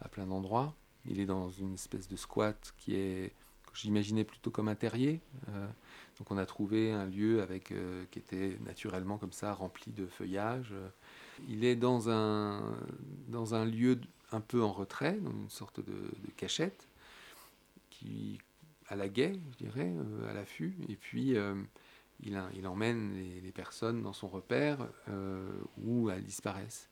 à 0.00 0.08
plein 0.08 0.26
d'endroits. 0.26 0.74
Il 1.06 1.20
est 1.20 1.26
dans 1.26 1.48
une 1.50 1.74
espèce 1.74 2.08
de 2.08 2.16
squat 2.16 2.74
qui 2.76 2.96
est 2.96 3.32
que 3.72 3.78
j'imaginais 3.78 4.24
plutôt 4.24 4.50
comme 4.50 4.68
un 4.68 4.74
terrier. 4.74 5.20
Donc 6.18 6.32
on 6.32 6.36
a 6.36 6.46
trouvé 6.46 6.90
un 6.90 7.06
lieu 7.06 7.42
avec, 7.42 7.70
euh, 7.70 8.04
qui 8.10 8.18
était 8.18 8.58
naturellement 8.66 9.18
comme 9.18 9.32
ça, 9.32 9.52
rempli 9.54 9.92
de 9.92 10.06
feuillage. 10.06 10.74
Il 11.48 11.64
est 11.64 11.76
dans 11.76 12.10
un, 12.10 12.76
dans 13.28 13.54
un 13.54 13.64
lieu 13.64 14.00
un 14.32 14.40
peu 14.40 14.62
en 14.62 14.72
retrait, 14.72 15.18
une 15.22 15.48
sorte 15.48 15.80
de, 15.80 16.10
cachette, 16.36 16.87
à 18.86 18.96
la 18.96 19.08
guet, 19.08 19.38
je 19.52 19.64
dirais, 19.64 19.92
euh, 19.94 20.30
à 20.30 20.34
l'affût. 20.34 20.76
Et 20.88 20.96
puis 20.96 21.36
euh, 21.36 21.54
il, 22.20 22.66
emmène 22.66 23.14
les, 23.14 23.52
personnes 23.52 24.02
dans 24.02 24.12
son 24.12 24.28
repère 24.28 24.88
où 25.78 26.10
elles 26.10 26.24
disparaissent. 26.24 26.88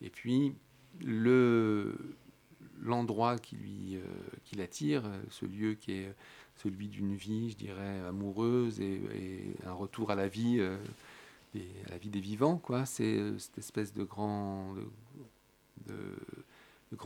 Et 0.00 0.10
puis 0.10 0.54
le 1.00 2.16
l'endroit 2.82 3.38
qui 3.38 3.98
l'attire, 4.56 5.02
ce 5.28 5.44
lieu 5.44 5.74
qui 5.74 5.92
est 5.92 6.14
celui 6.62 6.88
d'une 6.88 7.14
vie, 7.14 7.50
je 7.50 7.56
dirais, 7.56 8.00
amoureuse 8.00 8.80
et, 8.80 9.54
un 9.64 9.72
retour 9.72 10.10
à 10.10 10.14
la 10.14 10.28
vie, 10.28 10.58
euh, 10.58 10.76
à 11.86 11.90
la 11.90 11.98
vie 11.98 12.10
des 12.10 12.20
vivants. 12.20 12.60
C'est 12.84 13.18
euh, 13.18 13.38
cette 13.38 13.58
espèce 13.58 13.92
de 13.92 14.04
grand, 14.04 14.74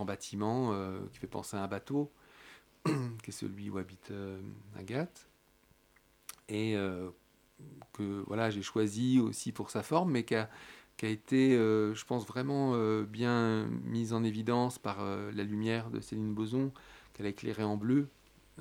bâtiment 0.04 0.72
euh, 0.72 1.00
qui 1.12 1.18
fait 1.18 1.26
penser 1.26 1.56
à 1.56 1.62
un 1.62 1.68
bateau, 1.68 2.10
qui 3.22 3.30
est 3.30 3.32
celui 3.32 3.70
où 3.70 3.78
habite 3.78 4.12
Agathe, 4.76 5.28
et 6.48 6.76
que 7.92 8.22
voilà, 8.26 8.50
j'ai 8.50 8.62
choisi 8.62 9.20
aussi 9.20 9.52
pour 9.52 9.70
sa 9.70 9.82
forme, 9.82 10.12
mais 10.12 10.24
qui 10.24 10.34
a, 10.34 10.50
a 11.02 11.06
été, 11.06 11.52
je 11.56 12.04
pense, 12.04 12.26
vraiment 12.26 12.76
bien 13.04 13.66
mise 13.84 14.12
en 14.12 14.22
évidence 14.22 14.78
par 14.78 15.02
la 15.04 15.42
lumière 15.42 15.90
de 15.90 16.00
Céline 16.00 16.34
Boson, 16.34 16.72
qu'elle 17.14 17.26
a 17.26 17.30
éclairée 17.30 17.64
en 17.64 17.76
bleu. 17.76 18.08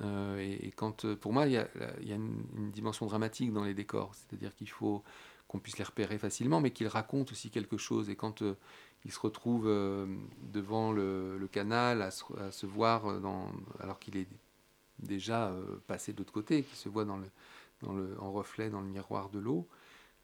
Euh, 0.00 0.38
et, 0.38 0.72
quand, 0.72 1.04
euh, 1.04 1.16
pour 1.16 1.32
moi, 1.32 1.46
il 1.46 1.52
y 1.52 1.58
a, 1.58 1.68
une, 2.14 2.70
dimension 2.72 3.06
dramatique 3.06 3.52
dans 3.52 3.64
les 3.64 3.74
décors, 3.74 4.14
c'est-à-dire 4.14 4.54
qu'il 4.54 4.68
faut 4.68 5.02
qu'on 5.46 5.58
puisse 5.58 5.78
les 5.78 5.84
repérer 5.84 6.18
facilement, 6.18 6.60
mais 6.60 6.70
qu'ils 6.70 6.88
racontent 6.88 7.30
aussi 7.30 7.50
quelque 7.50 7.76
chose. 7.76 8.10
Et 8.10 8.16
quand 8.16 8.42
euh, 9.04 9.06
il 9.06 9.12
se 9.12 9.20
retrouve 9.20 9.64
devant 10.52 10.92
le, 10.92 11.48
canal 11.50 12.02
à 12.02 12.10
se, 12.10 12.66
voir, 12.66 13.20
dans, 13.20 13.50
alors 13.80 13.98
qu'il 13.98 14.16
est 14.16 14.28
déjà 14.98 15.52
passé 15.86 16.12
de 16.12 16.18
l'autre 16.18 16.32
côté, 16.32 16.62
qu'il 16.62 16.76
se 16.76 16.88
voit 16.88 17.06
en 17.06 18.32
reflet 18.32 18.70
dans 18.70 18.80
le 18.80 18.88
miroir 18.88 19.30
de 19.30 19.38
l'eau, 19.38 19.68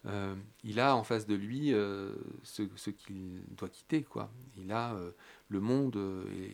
euh, 0.07 0.35
il 0.65 0.81
a 0.81 0.97
en 0.97 1.05
face 1.05 1.27
de 1.27 1.35
lui 1.35 1.75
euh, 1.75 2.15
ce, 2.43 2.63
qu'il 2.91 3.43
doit 3.51 3.69
quitter. 3.69 4.03
Quoi. 4.03 4.31
Il 4.57 4.73
a 4.73 4.95
euh, 4.95 5.11
le 5.49 5.61
monde 5.61 5.97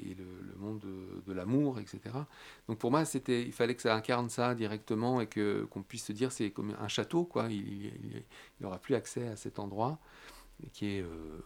et, 0.05 0.15
le, 0.15 0.57
monde 0.57 0.85
de, 1.27 1.33
l'amour, 1.33 1.79
etc. 1.79 2.01
Donc 2.69 2.79
pour 2.79 2.91
moi, 2.91 3.05
il 3.29 3.53
fallait 3.53 3.75
que 3.75 3.83
ça 3.83 3.95
incarne 3.95 4.29
ça 4.31 4.55
directement 4.55 5.21
et 5.21 5.27
que, 5.27 5.65
qu'on 5.71 5.83
puisse 5.83 6.07
se 6.07 6.13
dire 6.13 6.33
c'est 6.33 6.51
comme 6.51 6.75
un 6.79 6.89
château. 6.89 7.25
Quoi. 7.25 7.49
Il 7.51 7.93
n'aura 8.61 8.79
plus 8.79 8.95
accès 8.95 9.29
à 9.29 9.37
cet 9.37 9.59
endroit 9.59 9.99
qui 10.73 10.87
est 10.87 11.05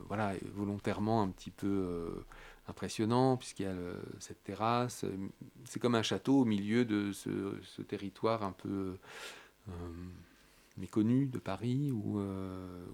voilà, 0.09 0.35
volontairement 0.55 1.23
un 1.23 1.29
petit 1.29 1.51
peu 1.51 2.25
impressionnant 2.69 3.37
puisqu'il 3.37 3.65
y 3.65 3.69
a 3.69 3.75
cette 4.19 4.43
terrasse. 4.45 5.05
C'est 5.65 5.81
comme 5.81 5.95
un 5.95 6.03
château 6.03 6.41
au 6.41 6.45
milieu 6.45 6.85
de 6.85 7.13
ce, 7.13 7.83
territoire 7.83 8.43
un 8.43 8.53
peu 8.53 8.97
méconnu 10.81 11.27
de 11.27 11.39
Paris 11.39 11.93
ou, 11.93 12.19
euh, 12.19 12.85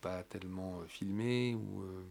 pas 0.00 0.22
tellement 0.24 0.82
filmé 0.86 1.54
ou 1.54 1.82
euh, 1.82 2.04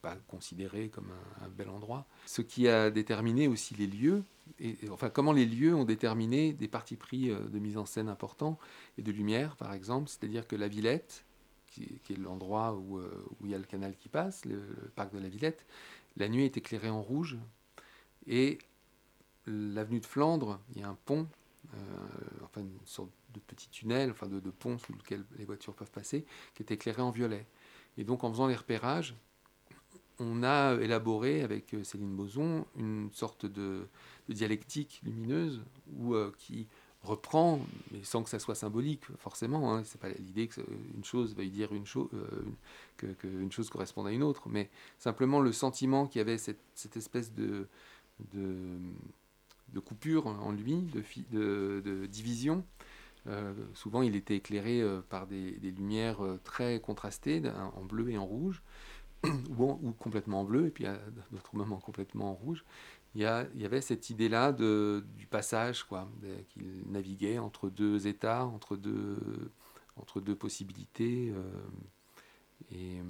pas 0.00 0.16
considéré 0.28 0.88
comme 0.88 1.10
un, 1.40 1.48
bel 1.48 1.68
endroit. 1.68 2.06
Ce 2.26 2.42
qui 2.42 2.68
a 2.68 2.90
déterminé 2.90 3.48
aussi 3.48 3.74
les 3.74 3.86
lieux, 3.86 4.24
et, 4.60 4.76
enfin 4.90 5.08
comment 5.08 5.32
les 5.32 5.46
lieux 5.46 5.74
ont 5.74 5.84
déterminé 5.84 6.52
des 6.52 6.68
partis 6.68 6.96
pris 6.96 7.30
euh, 7.30 7.38
de 7.48 7.58
mise 7.58 7.78
en 7.78 7.86
scène 7.86 8.08
importants 8.08 8.58
et 8.98 9.02
de 9.02 9.12
lumière 9.12 9.56
par 9.56 9.72
exemple, 9.72 10.08
c'est-à-dire 10.08 10.46
que 10.46 10.56
la 10.56 10.68
Villette, 10.68 11.24
qui, 11.72 12.00
est 12.10 12.18
l'endroit 12.18 12.74
où, 12.74 12.98
où, 12.98 13.44
il 13.44 13.50
y 13.50 13.54
a 13.54 13.58
le 13.58 13.64
canal 13.64 13.96
qui 13.96 14.08
passe, 14.08 14.44
le, 14.44 14.60
parc 14.94 15.12
de 15.12 15.18
la 15.18 15.28
Villette, 15.28 15.66
la 16.16 16.28
nuit 16.28 16.44
est 16.44 16.56
éclairée 16.56 16.90
en 16.90 17.02
rouge 17.02 17.38
et 18.26 18.58
l'avenue 19.46 20.00
de 20.00 20.06
Flandre, 20.06 20.60
il 20.74 20.82
y 20.82 20.84
a 20.84 20.88
un 20.88 20.98
pont, 21.06 21.26
enfin 22.44 22.60
une 22.60 22.78
sorte 22.84 23.10
de 23.32 23.40
petits 23.40 23.70
tunnels, 23.70 24.10
enfin 24.10 24.26
de, 24.26 24.38
de 24.38 24.50
ponts 24.50 24.78
sous 24.78 24.92
lesquels 24.92 25.24
les 25.38 25.44
voitures 25.44 25.74
peuvent 25.74 25.90
passer, 25.90 26.26
qui 26.54 26.62
est 26.62 26.70
éclairé 26.70 27.02
en 27.02 27.10
violet. 27.10 27.46
Et 27.96 28.04
donc 28.04 28.24
en 28.24 28.30
faisant 28.30 28.46
les 28.46 28.56
repérages, 28.56 29.16
on 30.18 30.42
a 30.42 30.74
élaboré 30.80 31.42
avec 31.42 31.74
Céline 31.82 32.14
Boson 32.14 32.66
une 32.76 33.10
sorte 33.12 33.46
de, 33.46 33.88
dialectique 34.28 35.00
lumineuse 35.04 35.62
qui 36.38 36.68
reprend, 37.02 37.60
mais 37.90 38.02
sans 38.02 38.22
que 38.22 38.30
ça 38.30 38.38
soit 38.38 38.54
symbolique 38.54 39.04
forcément. 39.18 39.74
Hein, 39.74 39.82
c'est 39.84 40.00
pas 40.00 40.08
l'idée 40.08 40.48
qu'une 40.48 41.04
chose 41.04 41.34
veuille 41.34 41.50
dire 41.50 41.72
une 41.72 41.86
chose, 41.86 42.08
qu'une 42.96 43.14
que 43.16 43.50
chose 43.50 43.70
corresponde 43.70 44.06
à 44.06 44.12
une 44.12 44.22
autre, 44.22 44.48
mais 44.48 44.70
simplement 44.98 45.40
le 45.40 45.52
sentiment 45.52 46.06
qu'il 46.06 46.20
y 46.20 46.22
avait 46.22 46.38
cette, 46.38 46.96
espèce 46.96 47.34
de, 47.34 47.66
de, 48.32 49.80
coupure 49.80 50.26
en 50.26 50.52
lui, 50.52 50.86
de, 51.32 52.06
division, 52.06 52.64
euh, 53.28 53.52
souvent, 53.74 54.02
il 54.02 54.16
était 54.16 54.36
éclairé 54.36 54.80
euh, 54.80 55.00
par 55.08 55.26
des, 55.26 55.52
lumières 55.60 56.24
euh, 56.24 56.40
très 56.42 56.80
contrastées, 56.80 57.42
en 57.76 57.84
bleu 57.84 58.10
et 58.10 58.18
en 58.18 58.26
rouge, 58.26 58.62
ou, 59.24 59.92
complètement 59.98 60.40
en 60.40 60.44
bleu, 60.44 60.66
et 60.66 60.70
puis 60.70 60.86
à 60.86 60.98
d'autres 61.30 61.54
moments 61.56 61.78
complètement 61.78 62.30
en 62.30 62.34
rouge. 62.34 62.64
Il 63.14 63.20
y, 63.20 63.26
avait 63.26 63.82
cette 63.82 64.08
idée-là 64.08 64.52
du 64.52 65.26
passage, 65.28 65.84
quoi, 65.84 66.08
qu'il 66.48 66.84
naviguait 66.86 67.38
entre 67.38 67.68
deux 67.68 68.06
états, 68.06 68.46
entre 68.46 68.76
deux, 68.76 69.18
entre 69.96 70.20
deux 70.20 70.34
possibilités. 70.34 71.32
et, 72.70 73.02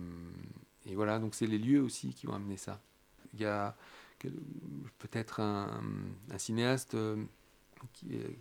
voilà, 0.95 1.21
donc 1.21 1.37
c'est 1.37 1.47
les 1.47 1.59
lieux 1.59 1.81
aussi 1.81 2.15
qui 2.15 2.27
ont 2.27 2.35
amené 2.35 2.57
ça. 2.57 2.81
Il 3.35 3.41
y 3.41 3.45
a 3.45 3.77
peut-être 4.99 5.39
un, 5.39 5.83
cinéaste 6.37 6.97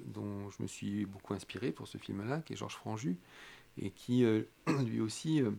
dont 0.05 0.49
je 0.49 0.63
me 0.63 0.67
suis 0.67 1.05
beaucoup 1.05 1.33
inspiré 1.35 1.71
pour 1.71 1.87
ce 1.87 1.99
film-là, 1.99 2.41
qui 2.41 2.53
est 2.53 2.55
Georges 2.55 2.75
Franju, 2.75 3.17
et 3.77 3.91
qui 3.91 4.23
euh, 4.23 4.43
lui 4.85 5.01
aussi 5.01 5.41
euh, 5.41 5.51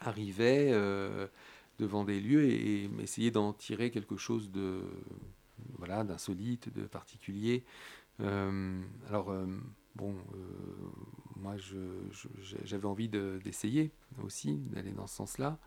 arrivait 0.00 0.70
euh, 0.72 1.26
devant 1.78 2.04
des 2.04 2.20
lieux 2.20 2.44
et, 2.44 2.90
essayait 3.00 3.30
d'en 3.30 3.52
tirer 3.52 3.90
quelque 3.90 4.16
chose 4.16 4.50
de 4.50 4.80
voilà 5.78 6.04
d'insolite, 6.04 6.72
de 6.74 6.82
particulier. 6.82 7.64
alors 8.18 9.34
bon, 9.94 10.14
moi 11.36 11.54
j'avais 12.64 12.86
envie 12.86 13.08
d'essayer 13.08 13.90
aussi 14.22 14.56
d'aller 14.70 14.92
dans 14.92 15.06
ce 15.06 15.16
sens-là, 15.16 15.58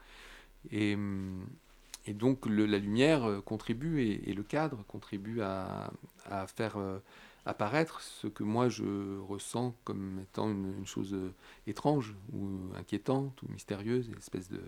et, 0.71 0.95
et 2.05 2.13
donc 2.13 2.45
la 2.45 2.77
lumière 2.77 3.41
contribue 3.45 4.01
et, 4.01 4.33
le 4.33 4.43
cadre 4.43 4.83
contribue 4.87 5.41
à, 5.41 5.91
faire 6.55 6.77
apparaître 7.49 8.01
ce 8.01 8.27
que 8.27 8.43
moi 8.43 8.69
je 8.69 9.19
ressens 9.19 9.75
comme 9.83 10.19
étant 10.21 10.49
une, 10.51 10.85
chose 10.85 11.13
euh, 11.13 11.33
étrange 11.67 12.15
ou 12.33 12.47
inquiétante 12.75 13.41
ou 13.41 13.51
mystérieuse, 13.51 14.07
une 14.07 14.17
espèce 14.17 14.49
de, 14.49 14.61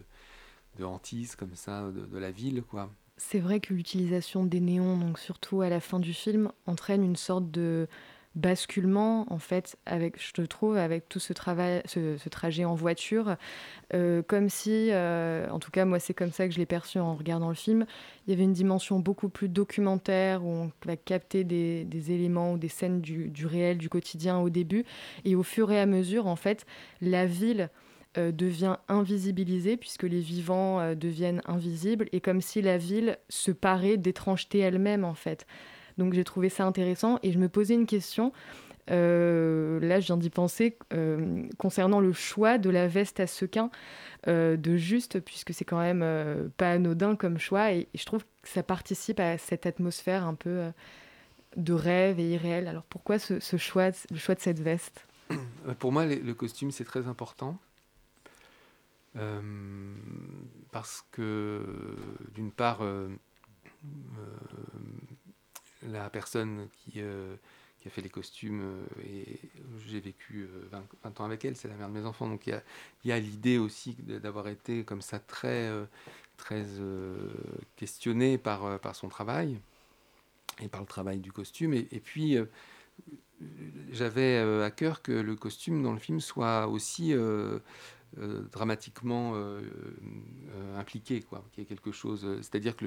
de 0.80 0.86
hantise 0.86 1.36
comme 1.36 1.56
ça 1.56 1.90
de, 1.92 2.18
la 2.18 2.32
ville. 2.32 2.64
quoi. 2.64 2.92
C'est 3.18 3.40
vrai 3.40 3.60
que 3.60 3.74
l'utilisation 3.74 4.46
des 4.46 4.62
néons, 4.62 4.98
donc 4.98 5.20
surtout 5.20 5.62
à 5.62 5.70
la 5.70 5.80
fin 5.80 6.00
du 6.00 6.14
film, 6.14 6.52
entraîne 6.66 7.04
une 7.04 7.16
sorte 7.16 7.52
de 7.52 7.88
basculement 8.36 9.26
en 9.30 9.40
fait 9.40 9.78
avec 9.86 10.16
je 10.18 10.42
trouve 10.44 10.78
avec 10.78 11.10
tout 11.10 11.20
ce 11.20 11.34
travail 11.34 11.82
ce, 11.86 12.30
trajet 12.30 12.64
en 12.64 12.76
voiture 12.76 13.36
euh, 13.94 14.22
comme 14.22 14.48
si 14.48 14.90
euh, 14.92 15.50
en 15.50 15.60
tout 15.60 15.70
cas 15.70 15.84
moi 15.84 16.00
c'est 16.00 16.14
comme 16.14 16.32
ça 16.32 16.48
que 16.48 16.54
je 16.54 16.60
l'ai 16.60 16.66
perçu 16.66 16.98
en 16.98 17.14
regardant 17.14 17.50
le 17.50 17.56
film 17.56 17.86
il 18.26 18.32
y 18.32 18.34
avait 18.34 18.44
une 18.44 18.54
dimension 18.54 19.00
beaucoup 19.00 19.28
plus 19.28 19.50
documentaire 19.50 20.46
où 20.46 20.50
on 20.50 20.72
va 20.86 20.96
capter 20.96 21.44
des, 21.44 21.86
éléments 22.12 22.54
ou 22.54 22.58
des 22.58 22.70
scènes 22.70 23.02
du, 23.02 23.46
réel 23.46 23.78
du 23.78 23.90
quotidien 23.90 24.40
au 24.40 24.50
début 24.50 24.86
et 25.26 25.36
au 25.36 25.44
fur 25.44 25.70
et 25.70 25.80
à 25.82 25.86
mesure 25.86 26.28
en 26.28 26.38
fait 26.38 26.66
la 27.02 27.26
ville 27.26 27.70
euh, 28.18 28.32
devient 28.32 28.78
invisibilisée 28.88 29.78
puisque 29.78 30.04
les 30.04 30.20
vivants 30.20 30.96
deviennent 30.96 31.42
invisibles 31.46 32.08
et 32.12 32.22
comme 32.22 32.42
si 32.42 32.62
la 32.62 32.78
ville 32.78 33.18
se 33.30 33.52
parait 33.52 33.98
d'étrangeté 33.98 34.60
elle-même 34.60 35.04
en 35.04 35.14
fait 35.14 35.46
donc 35.98 36.14
j'ai 36.14 36.24
trouvé 36.24 36.50
ça 36.50 36.66
intéressant 36.66 37.20
et 37.24 37.32
je 37.32 37.40
me 37.40 37.50
posais 37.50 37.74
une 37.74 37.86
question. 37.86 38.32
Euh, 38.90 39.80
là, 39.80 40.00
je 40.00 40.08
viens 40.08 40.18
d'y 40.18 40.30
penser 40.30 40.78
euh, 40.94 41.44
concernant 41.58 42.00
le 42.00 42.14
choix 42.14 42.58
de 42.58 42.70
la 42.70 42.88
veste 42.88 43.20
à 43.20 43.28
sequin 43.28 43.70
euh, 44.28 44.58
de 44.58 44.76
Juste, 44.76 45.20
puisque 45.20 45.54
c'est 45.54 45.66
quand 45.66 45.80
même 45.80 46.50
pas 46.58 46.72
anodin 46.72 47.16
comme 47.16 47.38
choix, 47.38 47.72
et, 47.72 47.88
je 47.94 48.06
trouve 48.06 48.24
que 48.42 48.50
ça 48.50 48.64
participe 48.64 49.20
à 49.20 49.38
cette 49.38 49.66
atmosphère 49.66 50.26
un 50.26 50.34
peu 50.34 50.72
de 51.56 51.74
rêve 51.74 52.20
et 52.20 52.32
irréel. 52.32 52.68
Alors 52.68 52.84
pourquoi 52.84 53.20
ce, 53.20 53.40
choix, 53.58 53.92
le 54.10 54.18
choix 54.18 54.36
de 54.36 54.42
cette 54.42 54.60
veste? 54.60 55.06
Pour 55.80 55.92
moi, 55.92 56.06
le 56.06 56.34
costume, 56.34 56.72
c'est 56.72 56.84
très 56.84 57.08
important. 57.08 57.58
Parce 59.14 61.06
que, 61.12 61.62
d'une 62.34 62.52
part, 62.52 62.82
la 65.88 66.10
personne 66.10 66.68
qui, 66.74 66.94
euh, 66.98 67.36
a 67.86 67.90
fait 67.90 68.02
les 68.02 68.10
costumes, 68.10 68.62
euh, 68.62 69.08
et 69.08 69.40
j'ai 69.88 70.00
vécu 70.00 70.48
20, 70.72 70.78
euh, 70.78 71.10
ans 71.20 71.26
avec 71.26 71.44
elle, 71.46 71.56
c'est 71.56 71.68
la 71.68 71.76
mère 71.76 71.90
de 71.90 71.94
mes 71.94 72.06
enfants. 72.06 72.28
Donc 72.28 72.46
il 72.48 72.62
y 73.06 73.12
a, 73.12 73.20
l'idée 73.20 73.58
aussi 73.58 73.96
d'avoir 74.00 74.48
été 74.48 74.84
comme 74.84 75.02
ça 75.02 75.20
très, 75.20 75.70
très 76.38 76.66
questionnée 77.76 78.38
par, 78.38 78.80
par 78.80 78.96
son 78.96 79.10
travail 79.10 79.60
et 80.62 80.68
par 80.68 80.82
le 80.82 80.88
travail 80.88 81.20
du 81.20 81.32
costume. 81.32 81.74
Et, 81.74 82.02
puis 82.04 82.38
j'avais 83.92 84.38
à 84.64 84.70
cœur 84.70 85.02
que 85.02 85.12
le 85.12 85.36
costume 85.36 85.82
dans 85.82 85.94
le 85.94 86.00
film 86.00 86.20
soit 86.20 86.68
aussi 86.68 87.14
euh, 87.14 87.60
dramatiquement 88.18 89.34
euh, 89.36 89.62
euh, 90.56 90.80
impliqué, 90.80 91.22
quoi, 91.22 91.44
qu'il 91.52 91.64
y 91.64 91.68
quelque 91.68 91.92
chose. 91.92 92.28
C'est-à-dire 92.42 92.76
que 92.76 92.86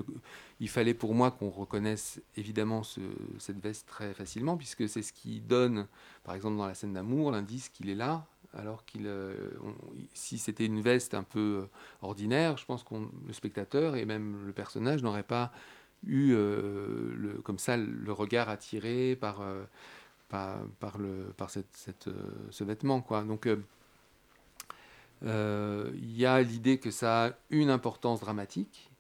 il 0.60 0.68
fallait 0.68 0.94
pour 0.94 1.14
moi 1.14 1.30
qu'on 1.30 1.50
reconnaisse 1.50 2.20
évidemment 2.36 2.82
cette 3.38 3.60
veste 3.60 3.88
très 3.88 4.14
facilement, 4.14 4.56
puisque 4.56 4.88
c'est 4.88 5.02
ce 5.02 5.12
qui 5.12 5.40
donne, 5.40 5.86
par 6.24 6.34
exemple 6.34 6.56
dans 6.56 6.66
la 6.66 6.74
scène 6.74 6.92
d'amour, 6.92 7.30
l'indice 7.30 7.68
qu'il 7.68 7.88
est 7.88 7.94
là, 7.94 8.26
alors 8.52 8.84
qu'il, 8.84 9.10
si 10.12 10.38
c'était 10.38 10.66
une 10.66 10.80
veste 10.80 11.14
un 11.14 11.24
peu 11.24 11.66
ordinaire, 12.02 12.56
je 12.56 12.64
pense 12.64 12.84
que 12.84 12.94
le 13.26 13.32
spectateur 13.32 13.96
et 13.96 14.04
même 14.04 14.46
le 14.46 14.52
personnage 14.52 15.02
n'aurait 15.02 15.24
pas 15.24 15.52
eu 16.06 16.32
le, 16.32 17.40
comme 17.42 17.58
ça 17.58 17.76
le 17.76 18.12
regard 18.12 18.48
attiré 18.48 19.16
par, 19.16 19.42
par, 20.28 20.98
le, 20.98 21.32
par 21.36 21.50
cette, 21.50 21.74
cette, 21.74 22.08
ce 22.50 22.64
vêtement, 22.64 23.00
quoi. 23.00 23.22
Donc 23.22 23.46
euh, 23.46 23.56
il 25.24 26.16
y 26.16 26.26
a 26.26 26.42
l'idée 26.42 26.78
que 26.78 26.90
ça 26.90 27.26
a 27.26 27.32
une 27.50 27.70
importance 27.70 28.20
dramatique 28.20 28.90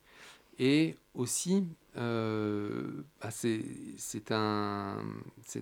et 0.58 0.96
aussi 1.14 1.64
euh, 1.96 3.02
bah, 3.20 3.30
c'est 3.30 4.32
un, 4.32 4.96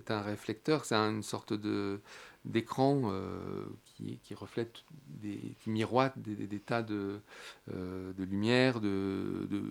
un 0.09 0.21
réflecteur, 0.21 0.85
c'est 0.85 0.95
une 0.95 1.21
sorte 1.21 1.53
de, 1.53 1.99
d'écran 2.43 3.01
euh, 3.05 3.65
qui, 3.85 4.19
qui, 4.23 4.33
reflète, 4.33 4.83
des, 5.07 5.55
qui 5.59 5.69
des, 6.17 6.59
tas 6.59 6.81
de, 6.81 7.19
de 7.67 8.23
lumière, 8.23 8.81
de, 8.81 9.47
de, 9.49 9.61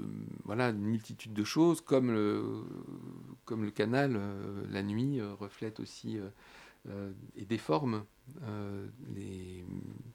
voilà, 0.44 0.68
une 0.68 0.82
multitude 0.82 1.32
de 1.32 1.44
choses, 1.44 1.80
comme 1.80 2.12
le, 2.12 2.44
comme 3.44 3.64
le 3.64 3.72
canal, 3.72 4.20
la 4.70 4.82
nuit, 4.82 5.20
reflète 5.20 5.80
aussi 5.80 6.18
et 7.36 7.44
déforme 7.44 8.04
les, 9.14 9.64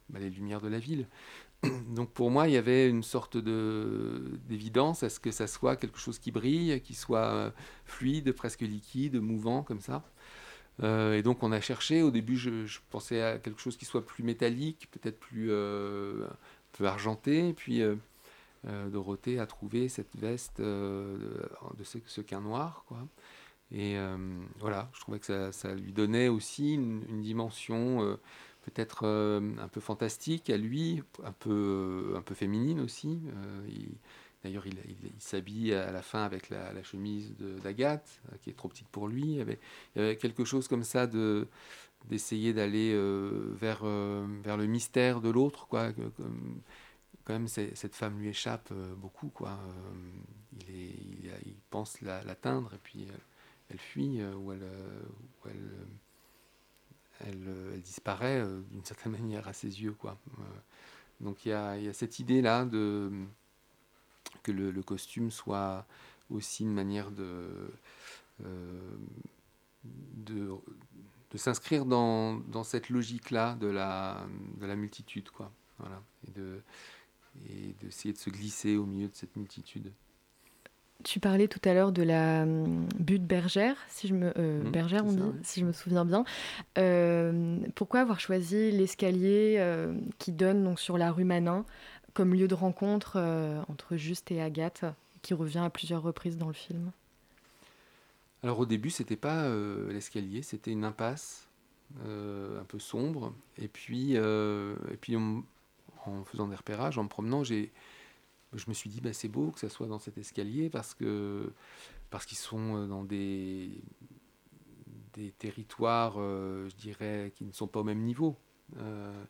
bah, 0.10 0.20
les 0.20 0.30
lumières 0.30 0.62
de 0.62 0.68
la 0.68 0.80
ville. 0.80 1.08
Donc 1.96 2.12
pour 2.12 2.32
moi, 2.32 2.48
il 2.48 2.54
y 2.54 2.58
avait 2.58 2.90
une 2.90 3.04
sorte 3.04 3.38
d'évidence 3.38 5.04
à 5.04 5.10
ce 5.10 5.20
que 5.20 5.32
ça 5.32 5.48
soit 5.48 5.76
quelque 5.76 6.00
chose 6.00 6.20
qui 6.20 6.32
brille, 6.32 6.82
qui 6.82 6.94
soit 6.94 7.34
euh, 7.34 7.52
fluide, 7.86 8.32
presque 8.32 8.62
liquide, 8.62 9.16
mouvant 9.16 9.64
comme 9.64 9.82
ça. 9.82 10.04
Euh, 10.84 11.16
et 11.16 11.24
donc 11.24 11.42
on 11.42 11.52
a 11.52 11.60
cherché, 11.60 12.04
au 12.04 12.12
début 12.12 12.38
je, 12.38 12.80
pensais 12.92 13.22
à 13.22 13.40
quelque 13.40 13.60
chose 13.60 13.78
qui 13.78 13.86
soit 13.86 14.06
plus 14.06 14.24
métallique, 14.24 14.88
peut-être 14.92 15.20
plus 15.20 15.48
euh, 15.50 16.28
argenté, 16.84 17.54
puis 17.54 17.82
Dorothée 18.64 19.40
a 19.40 19.48
trouvé 19.48 19.90
cette 19.90 20.16
veste 20.16 20.62
de 20.62 21.84
ce, 21.84 21.98
ce 22.06 22.36
noir. 22.36 22.86
Et 23.72 23.98
voilà, 24.60 24.90
je 24.94 25.02
trouvais 25.02 25.20
que 25.20 25.52
ça, 25.52 25.76
lui 25.76 25.92
donnait 25.92 26.30
aussi 26.30 26.74
une, 26.74 27.22
dimension 27.22 28.18
peut-être 28.68 29.04
euh, 29.04 29.40
un 29.60 29.68
peu 29.68 29.80
fantastique 29.80 30.50
à 30.50 30.58
lui, 30.58 31.02
un 31.24 31.32
peu, 31.32 32.14
un 32.18 32.22
peu 32.22 32.36
féminine 32.36 32.82
aussi. 32.82 33.22
Euh, 33.28 33.68
d'ailleurs, 34.44 34.68
il, 34.68 34.78
s'habille 35.20 35.74
à 35.74 35.92
la 35.92 36.02
fin 36.02 36.24
avec 36.24 36.50
la, 36.50 36.84
chemise 36.84 37.34
d'Agathe, 37.64 38.22
euh, 38.32 38.36
qui 38.42 38.50
est 38.50 38.54
trop 38.54 38.68
petite 38.68 38.90
pour 38.90 39.08
lui. 39.08 39.24
Il 39.24 39.36
y 39.36 39.42
avait, 39.42 40.18
quelque 40.18 40.44
chose 40.44 40.68
comme 40.68 40.84
ça 40.84 41.08
de 41.08 41.48
d'essayer 42.10 42.54
d'aller 42.54 42.94
vers, 43.56 43.84
vers 43.84 44.56
le 44.56 44.66
mystère 44.66 45.20
de 45.20 45.30
l'autre. 45.30 45.68
quoi. 45.68 45.92
Quand 47.26 47.34
même, 47.34 47.48
cette 47.48 47.96
femme 47.96 48.20
lui 48.20 48.30
échappe 48.30 48.72
beaucoup. 48.98 49.30
quoi. 49.30 49.60
il, 50.70 51.56
pense 51.70 52.00
l'atteindre 52.02 52.74
et 52.76 52.80
puis 52.82 53.08
elle 53.70 53.80
fuit 53.80 54.24
ou 54.24 54.52
elle, 54.52 54.64
ou 55.44 55.50
elle 57.26 57.48
euh, 57.48 57.78
disparaît 57.78 58.42
euh, 58.42 58.62
d'une 58.72 58.84
certaine 58.84 59.12
manière 59.20 59.48
à 59.48 59.54
ses 59.54 59.82
yeux. 59.82 59.94
Quoi. 59.94 60.18
Euh, 60.40 60.44
donc 61.22 61.46
il 61.46 61.50
y 61.50 61.54
a, 61.54 61.94
cette 61.94 62.20
idée-là 62.20 62.66
de, 62.66 63.12
que 64.44 64.52
le, 64.52 64.84
costume 64.84 65.32
soit 65.32 65.86
aussi 66.30 66.64
une 66.64 66.74
manière 66.74 67.10
de, 67.12 67.72
s'inscrire 71.36 71.86
dans, 71.86 72.64
cette 72.64 72.90
logique-là 72.90 73.56
de 73.56 73.68
la, 73.68 74.26
de 74.60 74.66
la 74.66 74.76
multitude, 74.76 75.30
quoi. 75.30 75.52
Voilà. 75.80 76.02
Et 77.50 77.76
d'essayer 77.82 78.14
de 78.14 78.18
se 78.18 78.32
glisser 78.32 78.78
au 78.78 78.86
milieu 78.86 79.08
de 79.08 79.16
cette 79.16 79.36
multitude. 79.36 79.92
Tu 81.08 81.22
parlais 81.22 81.48
tout 81.48 81.62
à 81.64 81.74
l'heure 81.74 81.94
de 81.94 82.04
la 82.04 82.42
hum, 82.44 82.86
butte 83.00 83.24
bergère, 83.24 83.78
si 83.88 84.10
je 84.10 84.14
me 84.14 84.34
euh, 84.38 84.62
mmh, 84.62 84.72
bergère 84.72 85.06
on 85.06 85.14
dit, 85.14 85.24
si 85.42 85.62
je 85.62 85.66
me 85.66 85.72
souviens 85.72 86.04
bien. 86.04 86.26
Euh, 86.78 87.60
pourquoi 87.76 88.02
avoir 88.02 88.20
choisi 88.20 88.72
l'escalier 88.72 89.56
euh, 89.58 89.98
qui 90.20 90.34
donne 90.34 90.66
donc 90.66 90.82
sur 90.82 90.98
la 90.98 91.14
rue 91.14 91.24
Manin 91.24 91.64
comme 92.14 92.34
lieu 92.34 92.50
de 92.50 92.56
rencontre 92.56 93.18
entre 93.70 93.96
Juste 93.96 94.32
et 94.32 94.42
Agathe, 94.42 94.84
qui 95.22 95.34
revient 95.34 95.60
à 95.60 95.70
plusieurs 95.70 96.02
reprises 96.02 96.38
dans 96.38 96.48
le 96.48 96.54
film? 96.54 96.92
Alors 98.44 98.60
au 98.60 98.66
début, 98.66 98.90
c'était 98.90 99.16
pas 99.16 99.48
l'escalier, 99.88 100.42
c'était 100.42 100.72
une 100.72 100.84
impasse 100.84 101.48
un 102.04 102.66
peu 102.68 102.80
sombre, 102.80 103.34
et 103.58 103.70
puis 103.70 104.16
et 104.16 104.98
puis 105.00 105.16
en 105.16 105.44
faisant 106.26 106.48
des 106.48 106.56
repérages, 106.56 106.98
en 106.98 107.04
me 107.04 107.10
promenant, 107.10 107.44
j'ai 107.46 107.72
je 108.54 108.66
me 108.68 108.74
suis 108.74 108.90
dit 108.90 109.02
bah, 109.02 109.14
c'est 109.14 109.28
beau 109.28 109.52
que 109.52 109.60
ça 109.60 109.70
soit 109.70 109.88
dans 109.88 110.00
cet 110.00 110.18
escalier 110.18 110.70
parce 110.70 110.94
que 110.94 111.52
parce 112.10 112.26
qu'ils 112.26 112.38
sont 112.38 112.78
euh, 112.78 112.88
dans 112.88 113.04
des 113.04 113.70
des 115.14 115.32
territoires, 115.32 116.16
euh, 116.18 116.70
je 116.70 116.76
dirais, 116.76 117.34
qui 117.36 117.44
ne 117.44 117.52
sont 117.52 117.66
pas 117.66 117.80
au 117.80 117.84
même 117.84 118.04
niveau. 118.04 118.38
Euh, 118.78 119.24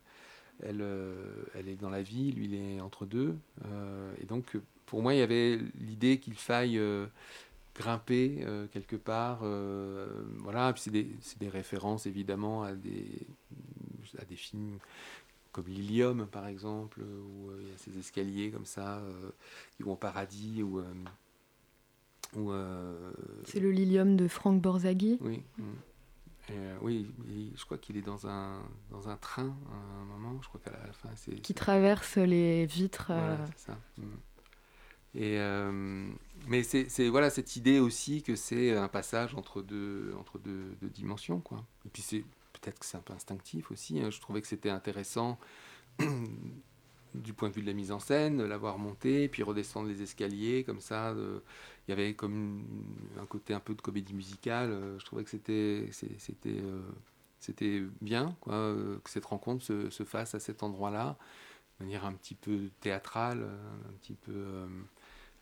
elle, 0.62 0.84
elle 1.54 1.68
est 1.68 1.76
dans 1.76 1.88
la 1.88 2.02
ville, 2.02 2.34
lui 2.34 2.46
il 2.46 2.54
est 2.54 2.80
entre 2.80 3.06
deux. 3.06 3.36
et 4.20 4.26
donc 4.26 4.56
pour 4.86 5.02
moi 5.02 5.14
il 5.14 5.18
y 5.18 5.22
avait 5.22 5.60
l'idée 5.78 6.18
qu'il 6.18 6.34
faille 6.34 6.80
grimper 7.76 8.44
quelque 8.72 8.96
part. 8.96 9.44
voilà, 10.38 10.72
puis 10.72 10.82
c'est 10.82 10.90
des, 10.90 11.08
des, 11.38 11.48
références 11.48 12.06
évidemment 12.06 12.64
à 12.64 12.72
des, 12.72 13.28
à 14.18 14.24
des 14.24 14.34
films 14.34 14.80
comme 15.52 15.66
Lilium 15.66 16.26
par 16.26 16.46
exemple, 16.46 17.00
où 17.00 17.50
euh, 17.50 17.60
il 17.62 17.68
y 17.68 17.72
a 17.72 17.78
ces 17.78 17.98
escaliers 17.98 18.50
comme 18.50 18.66
ça 18.66 18.98
euh, 18.98 19.30
qui 19.76 19.82
vont 19.82 19.92
au 19.92 19.96
paradis. 19.96 20.62
Ou, 20.62 20.82
euh, 22.52 23.12
C'est 23.44 23.60
le 23.60 23.70
Lilium 23.70 24.16
de 24.16 24.28
Franck 24.28 24.60
Borzaghi 24.60 25.18
Oui. 25.20 25.42
Mm. 25.56 26.52
oui, 26.82 27.10
je 27.56 27.64
crois 27.64 27.78
qu'il 27.78 27.96
est 27.96 28.02
dans 28.02 28.26
un, 28.26 28.62
dans 28.90 29.08
un 29.08 29.16
train 29.16 29.56
à 29.70 30.00
un 30.00 30.04
moment. 30.04 30.38
Je 30.42 30.48
crois 30.48 30.60
qu'à 30.62 30.72
la 30.72 30.92
fin, 30.92 31.08
c'est. 31.16 31.36
Qui 31.36 31.54
traverse 31.54 32.18
les 32.18 32.66
vitres. 32.66 33.12
Voilà, 33.12 33.38
c'est 33.56 33.66
ça. 33.66 33.78
Mm. 33.96 34.02
Et, 35.14 35.38
mais 36.46 36.62
c'est 36.62 37.08
voilà 37.08 37.30
cette 37.30 37.56
idée 37.56 37.80
aussi 37.80 38.22
que 38.22 38.36
c'est 38.36 38.76
un 38.76 38.88
passage 38.88 39.34
entre 39.34 39.62
deux, 39.62 40.14
entre 40.20 40.38
deux, 40.38 40.76
deux 40.80 40.90
dimensions. 40.90 41.40
Quoi. 41.40 41.64
Et 41.86 41.88
puis 41.88 42.02
c'est 42.02 42.24
peut-être 42.68 42.80
que 42.80 42.86
c'est 42.86 42.96
un 42.96 43.02
peu 43.02 43.14
instinctif 43.14 43.70
aussi. 43.70 44.00
Hein. 44.00 44.10
Je 44.10 44.20
trouvais 44.20 44.40
que 44.40 44.46
c'était 44.46 44.70
intéressant 44.70 45.38
du 47.14 47.32
point 47.32 47.48
de 47.48 47.54
vue 47.54 47.62
de 47.62 47.66
la 47.66 47.72
mise 47.72 47.92
en 47.92 47.98
scène, 47.98 48.44
l'avoir 48.44 48.78
monté, 48.78 49.28
puis 49.28 49.42
redescendre 49.42 49.88
les 49.88 50.02
escaliers 50.02 50.64
comme 50.64 50.80
ça. 50.80 51.14
Il 51.16 51.90
y 51.90 51.92
avait 51.92 52.14
comme 52.14 52.64
un 53.18 53.26
côté 53.26 53.54
un 53.54 53.60
peu 53.60 53.74
de 53.74 53.80
comédie 53.80 54.14
musicale. 54.14 54.70
Euh, 54.70 54.98
je 54.98 55.04
trouvais 55.06 55.24
que 55.24 55.30
c'était 55.30 55.88
euh, 56.46 57.88
bien 58.02 58.36
euh, 58.48 58.98
que 59.02 59.10
cette 59.10 59.24
rencontre 59.24 59.64
se, 59.64 59.88
se 59.88 60.04
fasse 60.04 60.34
à 60.34 60.40
cet 60.40 60.62
endroit-là, 60.62 61.16
de 61.78 61.84
manière 61.84 62.04
un 62.04 62.12
petit 62.12 62.34
peu 62.34 62.68
théâtrale, 62.80 63.42
un 63.42 63.92
petit 64.02 64.14
peu, 64.14 64.66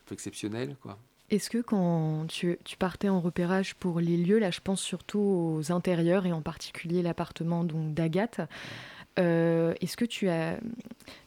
peu 0.05 0.13
exceptionnelle 0.13 0.77
quoi. 0.81 0.99
Est-ce 1.31 1.51
que 1.51 1.59
quand 1.59 2.27
tu, 2.29 2.57
partais 2.79 3.09
en 3.09 3.21
repérage 3.21 3.75
pour 3.75 3.99
les 3.99 4.17
lieux, 4.17 4.39
là 4.39 4.53
je 4.53 4.61
pense 4.61 4.81
surtout 4.81 5.19
aux 5.19 5.73
intérieurs 5.73 6.25
et 6.25 6.33
en 6.33 6.41
particulier 6.41 7.03
l'appartement 7.03 7.65
d'Agathe, 7.65 8.41
euh, 9.19 9.75
est-ce 9.81 9.97
que 9.97 10.05
tu, 10.05 10.29
as, 10.29 10.59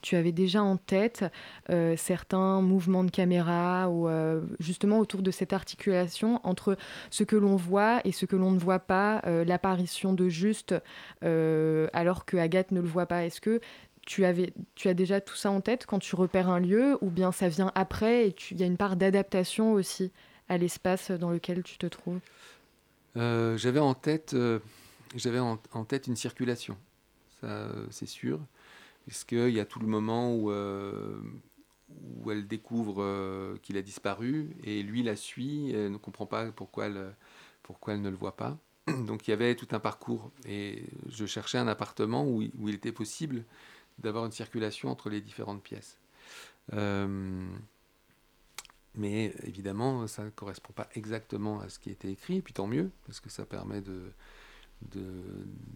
tu 0.02 0.16
avais 0.16 0.32
déjà 0.32 0.62
en 0.62 0.78
tête 0.78 1.26
euh, 1.70 1.96
certains 1.98 2.62
mouvements 2.62 3.04
de 3.04 3.10
caméra 3.10 3.90
ou 3.90 4.08
euh, 4.08 4.42
justement 4.60 5.00
autour 5.00 5.24
de 5.24 5.32
cette 5.32 5.54
articulation 5.54 6.40
entre 6.44 6.78
ce 7.10 7.24
que 7.24 7.36
l'on 7.36 7.56
voit 7.56 8.00
et 8.06 8.12
ce 8.12 8.26
que 8.26 8.36
l'on 8.36 8.52
ne 8.52 8.60
voit 8.60 8.80
pas, 8.80 9.22
l'apparition 9.46 10.14
de 10.14 10.30
Juste 10.30 10.76
alors 11.22 12.26
que 12.26 12.38
Agathe 12.38 12.72
ne 12.72 12.82
le 12.82 12.88
voit 12.88 13.08
pas? 13.08 13.26
Est-ce 13.26 13.42
que 13.42 13.60
tu, 14.06 14.26
avais, 14.26 14.54
tu 14.76 14.88
as 14.88 14.94
déjà 14.94 15.22
tout 15.22 15.36
ça 15.36 15.52
en 15.52 15.62
tête 15.62 15.86
quand 15.86 16.00
tu 16.00 16.16
repères 16.16 16.50
un 16.50 16.60
lieu 16.60 16.98
ou 17.02 17.10
bien 17.10 17.32
ça 17.32 17.50
vient 17.50 17.72
après 17.76 18.28
et 18.28 18.36
il 18.52 18.60
y 18.60 18.64
a 18.64 18.66
une 18.66 18.78
part 18.78 18.96
d'adaptation 18.96 19.74
aussi 19.74 20.12
à 20.50 20.58
l'espace 20.58 21.12
dans 21.12 21.30
lequel 21.30 21.64
tu 21.64 21.78
te 21.78 21.86
trouves? 21.86 22.20
Euh, 23.18 23.58
J'avais 23.58 23.80
en 23.80 23.94
tête, 23.94 24.34
euh, 24.34 24.60
j'avais 25.16 25.40
en, 25.40 25.58
tête 25.88 26.08
une 26.08 26.16
circulation, 26.16 26.78
ça 27.42 27.70
c'est 27.92 28.08
sûr, 28.08 28.40
puisqu'il 29.06 29.52
y 29.52 29.60
a 29.60 29.66
tout 29.66 29.80
le 29.80 29.88
moment 29.88 30.36
où, 30.36 30.52
euh, 30.52 31.20
où 32.22 32.32
elle 32.32 32.48
découvre 32.48 33.58
qu'il 33.62 33.78
a 33.78 33.82
disparu 33.82 34.56
et 34.64 34.84
lui 34.84 35.04
la 35.04 35.16
suit, 35.16 35.72
elle 35.72 35.92
ne 35.92 35.98
comprend 35.98 36.26
pas 36.26 36.52
pourquoi 36.52 36.88
elle, 36.88 37.16
pourquoi 37.64 37.94
elle 37.94 38.02
ne 38.02 38.10
le 38.10 38.18
voit 38.18 38.36
pas. 38.36 38.58
Donc 38.88 39.28
il 39.28 39.32
y 39.32 39.34
avait 39.34 39.56
tout 39.56 39.68
un 39.72 39.80
parcours 39.80 40.32
et 40.48 40.84
je 41.10 41.26
cherchais 41.26 41.58
un 41.58 41.68
appartement 41.68 42.26
où, 42.26 42.42
où 42.58 42.70
il 42.70 42.76
était 42.76 42.92
possible 42.92 43.44
d'avoir 44.00 44.26
une 44.26 44.32
circulation 44.32 44.90
entre 44.90 45.10
les 45.10 45.22
différentes 45.22 45.64
pièces. 45.64 46.00
Euh, 46.74 47.48
mais 48.96 49.34
évidemment, 49.44 50.08
ça 50.08 50.24
ne 50.24 50.30
correspond 50.30 50.74
pas 50.74 50.90
exactement 50.96 51.60
à 51.60 51.70
ce 51.70 51.80
qui 51.80 51.90
été 51.90 52.10
écrit, 52.10 52.38
et 52.38 52.42
puis 52.42 52.54
tant 52.54 52.68
mieux, 52.68 52.92
parce 53.06 53.20
que 53.20 53.30
ça 53.30 53.46
permet 53.46 53.82
de, 53.82 54.12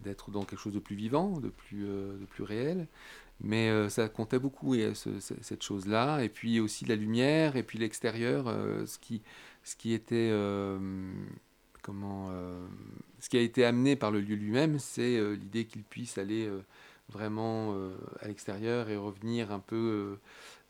d'être 0.02 0.30
dans 0.30 0.44
quelque 0.44 0.58
chose 0.58 0.74
de 0.74 0.80
plus 0.80 0.96
vivant, 0.96 1.38
de 1.40 1.48
plus, 1.48 1.86
euh, 1.86 2.18
réel. 2.40 2.86
Mais 3.40 3.68
euh, 3.68 3.88
ça 3.88 4.08
comptait 4.08 4.38
beaucoup, 4.38 4.74
et, 4.74 4.92
cette 4.94 5.62
chose-là, 5.62 6.22
et 6.22 6.28
puis 6.28 6.60
aussi 6.60 6.84
la 6.84 6.96
lumière, 6.96 7.56
et 7.56 7.62
puis 7.62 7.78
l'extérieur, 7.78 8.46
ce 8.86 8.98
qui 8.98 9.92
était... 9.92 10.32
comment, 11.82 12.30
ce 13.20 13.28
qui 13.28 13.36
a 13.36 13.40
été 13.40 13.64
amené 13.64 13.96
par 13.96 14.10
le 14.10 14.20
lieu 14.20 14.36
lui-même, 14.36 14.78
c'est 14.78 15.34
l'idée 15.36 15.66
qu'il 15.66 15.82
puisse 15.82 16.18
aller 16.18 16.50
vraiment 17.08 17.74
euh, 17.74 17.96
à 18.20 18.28
l'extérieur 18.28 18.88
et 18.88 18.96
revenir 18.96 19.52
un 19.52 19.60
peu 19.60 20.20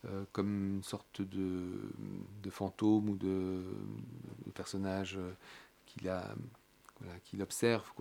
euh, 0.05 0.09
euh, 0.09 0.23
comme 0.31 0.75
une 0.75 0.83
sorte 0.83 1.21
de, 1.21 2.49
fantôme 2.49 3.09
ou 3.09 3.15
de, 3.15 3.63
personnage 4.53 5.19
qu'il 5.85 6.03
voilà, 6.03 7.19
qu'il 7.23 7.41
observe 7.41 7.91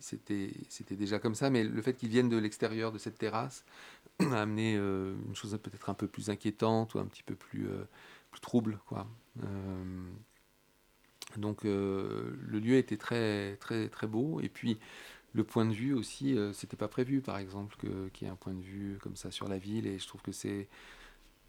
c'était 0.00 0.96
déjà 0.96 1.18
comme 1.18 1.34
ça. 1.34 1.48
Mais 1.48 1.64
le 1.64 1.80
fait 1.80 1.94
qu'il 1.94 2.10
vienne 2.10 2.28
de 2.28 2.36
l'extérieur 2.36 2.92
de 2.92 2.98
cette 2.98 3.18
terrasse 3.18 3.64
a 4.20 4.42
amené 4.42 4.74
une 4.74 5.34
chose 5.34 5.58
peut-être 5.62 5.88
un 5.88 5.94
peu 5.94 6.08
plus 6.08 6.28
inquiétante 6.30 6.94
ou 6.94 6.98
un 6.98 7.06
petit 7.06 7.22
peu 7.22 7.34
plus 7.34 7.66
plus 8.30 8.40
trouble 8.40 8.78
quoi. 8.86 9.06
Donc 11.36 11.64
le 11.64 12.36
lieu 12.46 12.76
était 12.76 12.98
très 12.98 13.56
très 13.56 13.88
très 13.88 14.06
beau. 14.06 14.40
Et 14.40 14.50
puis 14.50 14.78
le 15.38 15.44
point 15.44 15.64
de 15.64 15.72
vue 15.72 15.94
aussi, 15.94 16.36
euh, 16.36 16.52
c'était 16.52 16.76
pas 16.76 16.88
prévu, 16.88 17.20
par 17.22 17.38
exemple, 17.38 17.76
qu'il 18.12 18.26
y 18.26 18.28
ait 18.28 18.32
un 18.32 18.36
point 18.36 18.54
de 18.54 18.60
vue 18.60 18.98
comme 19.00 19.16
ça 19.16 19.30
sur 19.30 19.48
la 19.48 19.56
ville. 19.56 19.86
Et 19.86 19.98
je 19.98 20.06
trouve 20.06 20.20
que 20.20 20.32
c'est, 20.32 20.68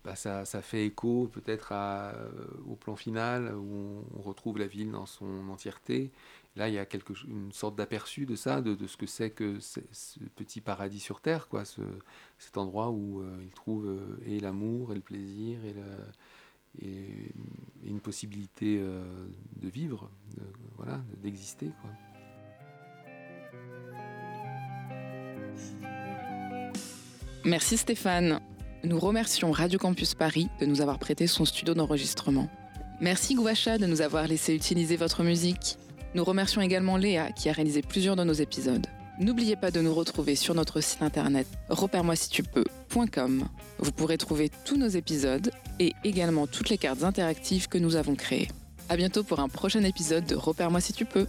bah, 0.03 0.15
ça, 0.15 0.45
ça, 0.45 0.61
fait 0.61 0.85
écho 0.85 1.27
peut-être 1.33 1.69
euh, 1.71 2.29
au 2.67 2.75
plan 2.75 2.95
final 2.95 3.55
où 3.55 4.05
on, 4.15 4.21
retrouve 4.21 4.59
la 4.59 4.67
ville 4.67 4.91
dans 4.91 5.07
son 5.07 5.49
entièreté. 5.49 6.11
Là, 6.55 6.69
il 6.69 6.75
y 6.75 6.77
a 6.77 6.85
quelque, 6.85 7.13
une 7.27 7.51
sorte 7.51 7.75
d'aperçu 7.75 8.27
de 8.27 8.35
ça, 8.35 8.61
de, 8.61 8.85
ce 8.85 8.95
que 8.95 9.07
c'est 9.07 9.31
que 9.31 9.59
ce 9.59 10.19
petit 10.35 10.61
paradis 10.61 10.99
sur 10.99 11.19
terre, 11.19 11.47
quoi, 11.47 11.65
ce, 11.65 11.81
cet 12.37 12.57
endroit 12.57 12.89
où 12.91 13.21
euh, 13.21 13.39
il 13.41 13.51
trouve 13.51 13.99
et 14.25 14.39
l'amour 14.39 14.91
et 14.91 14.95
le 14.95 15.01
plaisir 15.01 15.59
et, 15.65 15.73
une 17.83 17.99
possibilité 17.99 18.79
de 18.79 19.69
vivre, 19.69 20.09
voilà, 20.77 21.01
d'exister. 21.17 21.71
Merci 27.45 27.77
Stéphane. 27.77 28.41
Nous 28.83 28.99
remercions 28.99 29.51
Radio 29.51 29.79
Campus 29.79 30.13
Paris 30.13 30.49
de 30.59 30.65
nous 30.65 30.81
avoir 30.81 30.99
prêté 30.99 31.25
son 31.25 31.45
studio 31.45 31.73
d'enregistrement. 31.73 32.49
Merci 32.99 33.33
Gouacha 33.33 33.77
de 33.77 33.85
nous 33.85 34.01
avoir 34.01 34.27
laissé 34.27 34.53
utiliser 34.53 34.97
votre 34.97 35.23
musique. 35.23 35.77
Nous 36.15 36.23
remercions 36.25 36.61
également 36.61 36.97
Léa 36.97 37.31
qui 37.31 37.49
a 37.49 37.53
réalisé 37.53 37.81
plusieurs 37.81 38.17
de 38.17 38.25
nos 38.25 38.33
épisodes. 38.33 38.85
N'oubliez 39.19 39.55
pas 39.55 39.71
de 39.71 39.79
nous 39.79 39.93
retrouver 39.93 40.35
sur 40.35 40.53
notre 40.53 40.81
site 40.81 41.01
internet 41.01 41.47
repère-moi 41.69 42.17
si 42.17 42.29
tu 42.29 42.43
peux.com. 42.43 43.47
Vous 43.77 43.91
pourrez 43.93 44.17
trouver 44.17 44.51
tous 44.65 44.75
nos 44.75 44.87
épisodes 44.87 45.51
et 45.79 45.93
également 46.03 46.45
toutes 46.45 46.69
les 46.69 46.77
cartes 46.77 47.03
interactives 47.03 47.69
que 47.69 47.77
nous 47.77 47.95
avons 47.95 48.15
créées. 48.15 48.49
À 48.89 48.97
bientôt 48.97 49.23
pour 49.23 49.39
un 49.39 49.47
prochain 49.49 49.83
épisode 49.83 50.25
de 50.25 50.35
Repère-moi 50.35 50.81
si 50.81 50.91
tu 50.91 51.05
peux. 51.05 51.27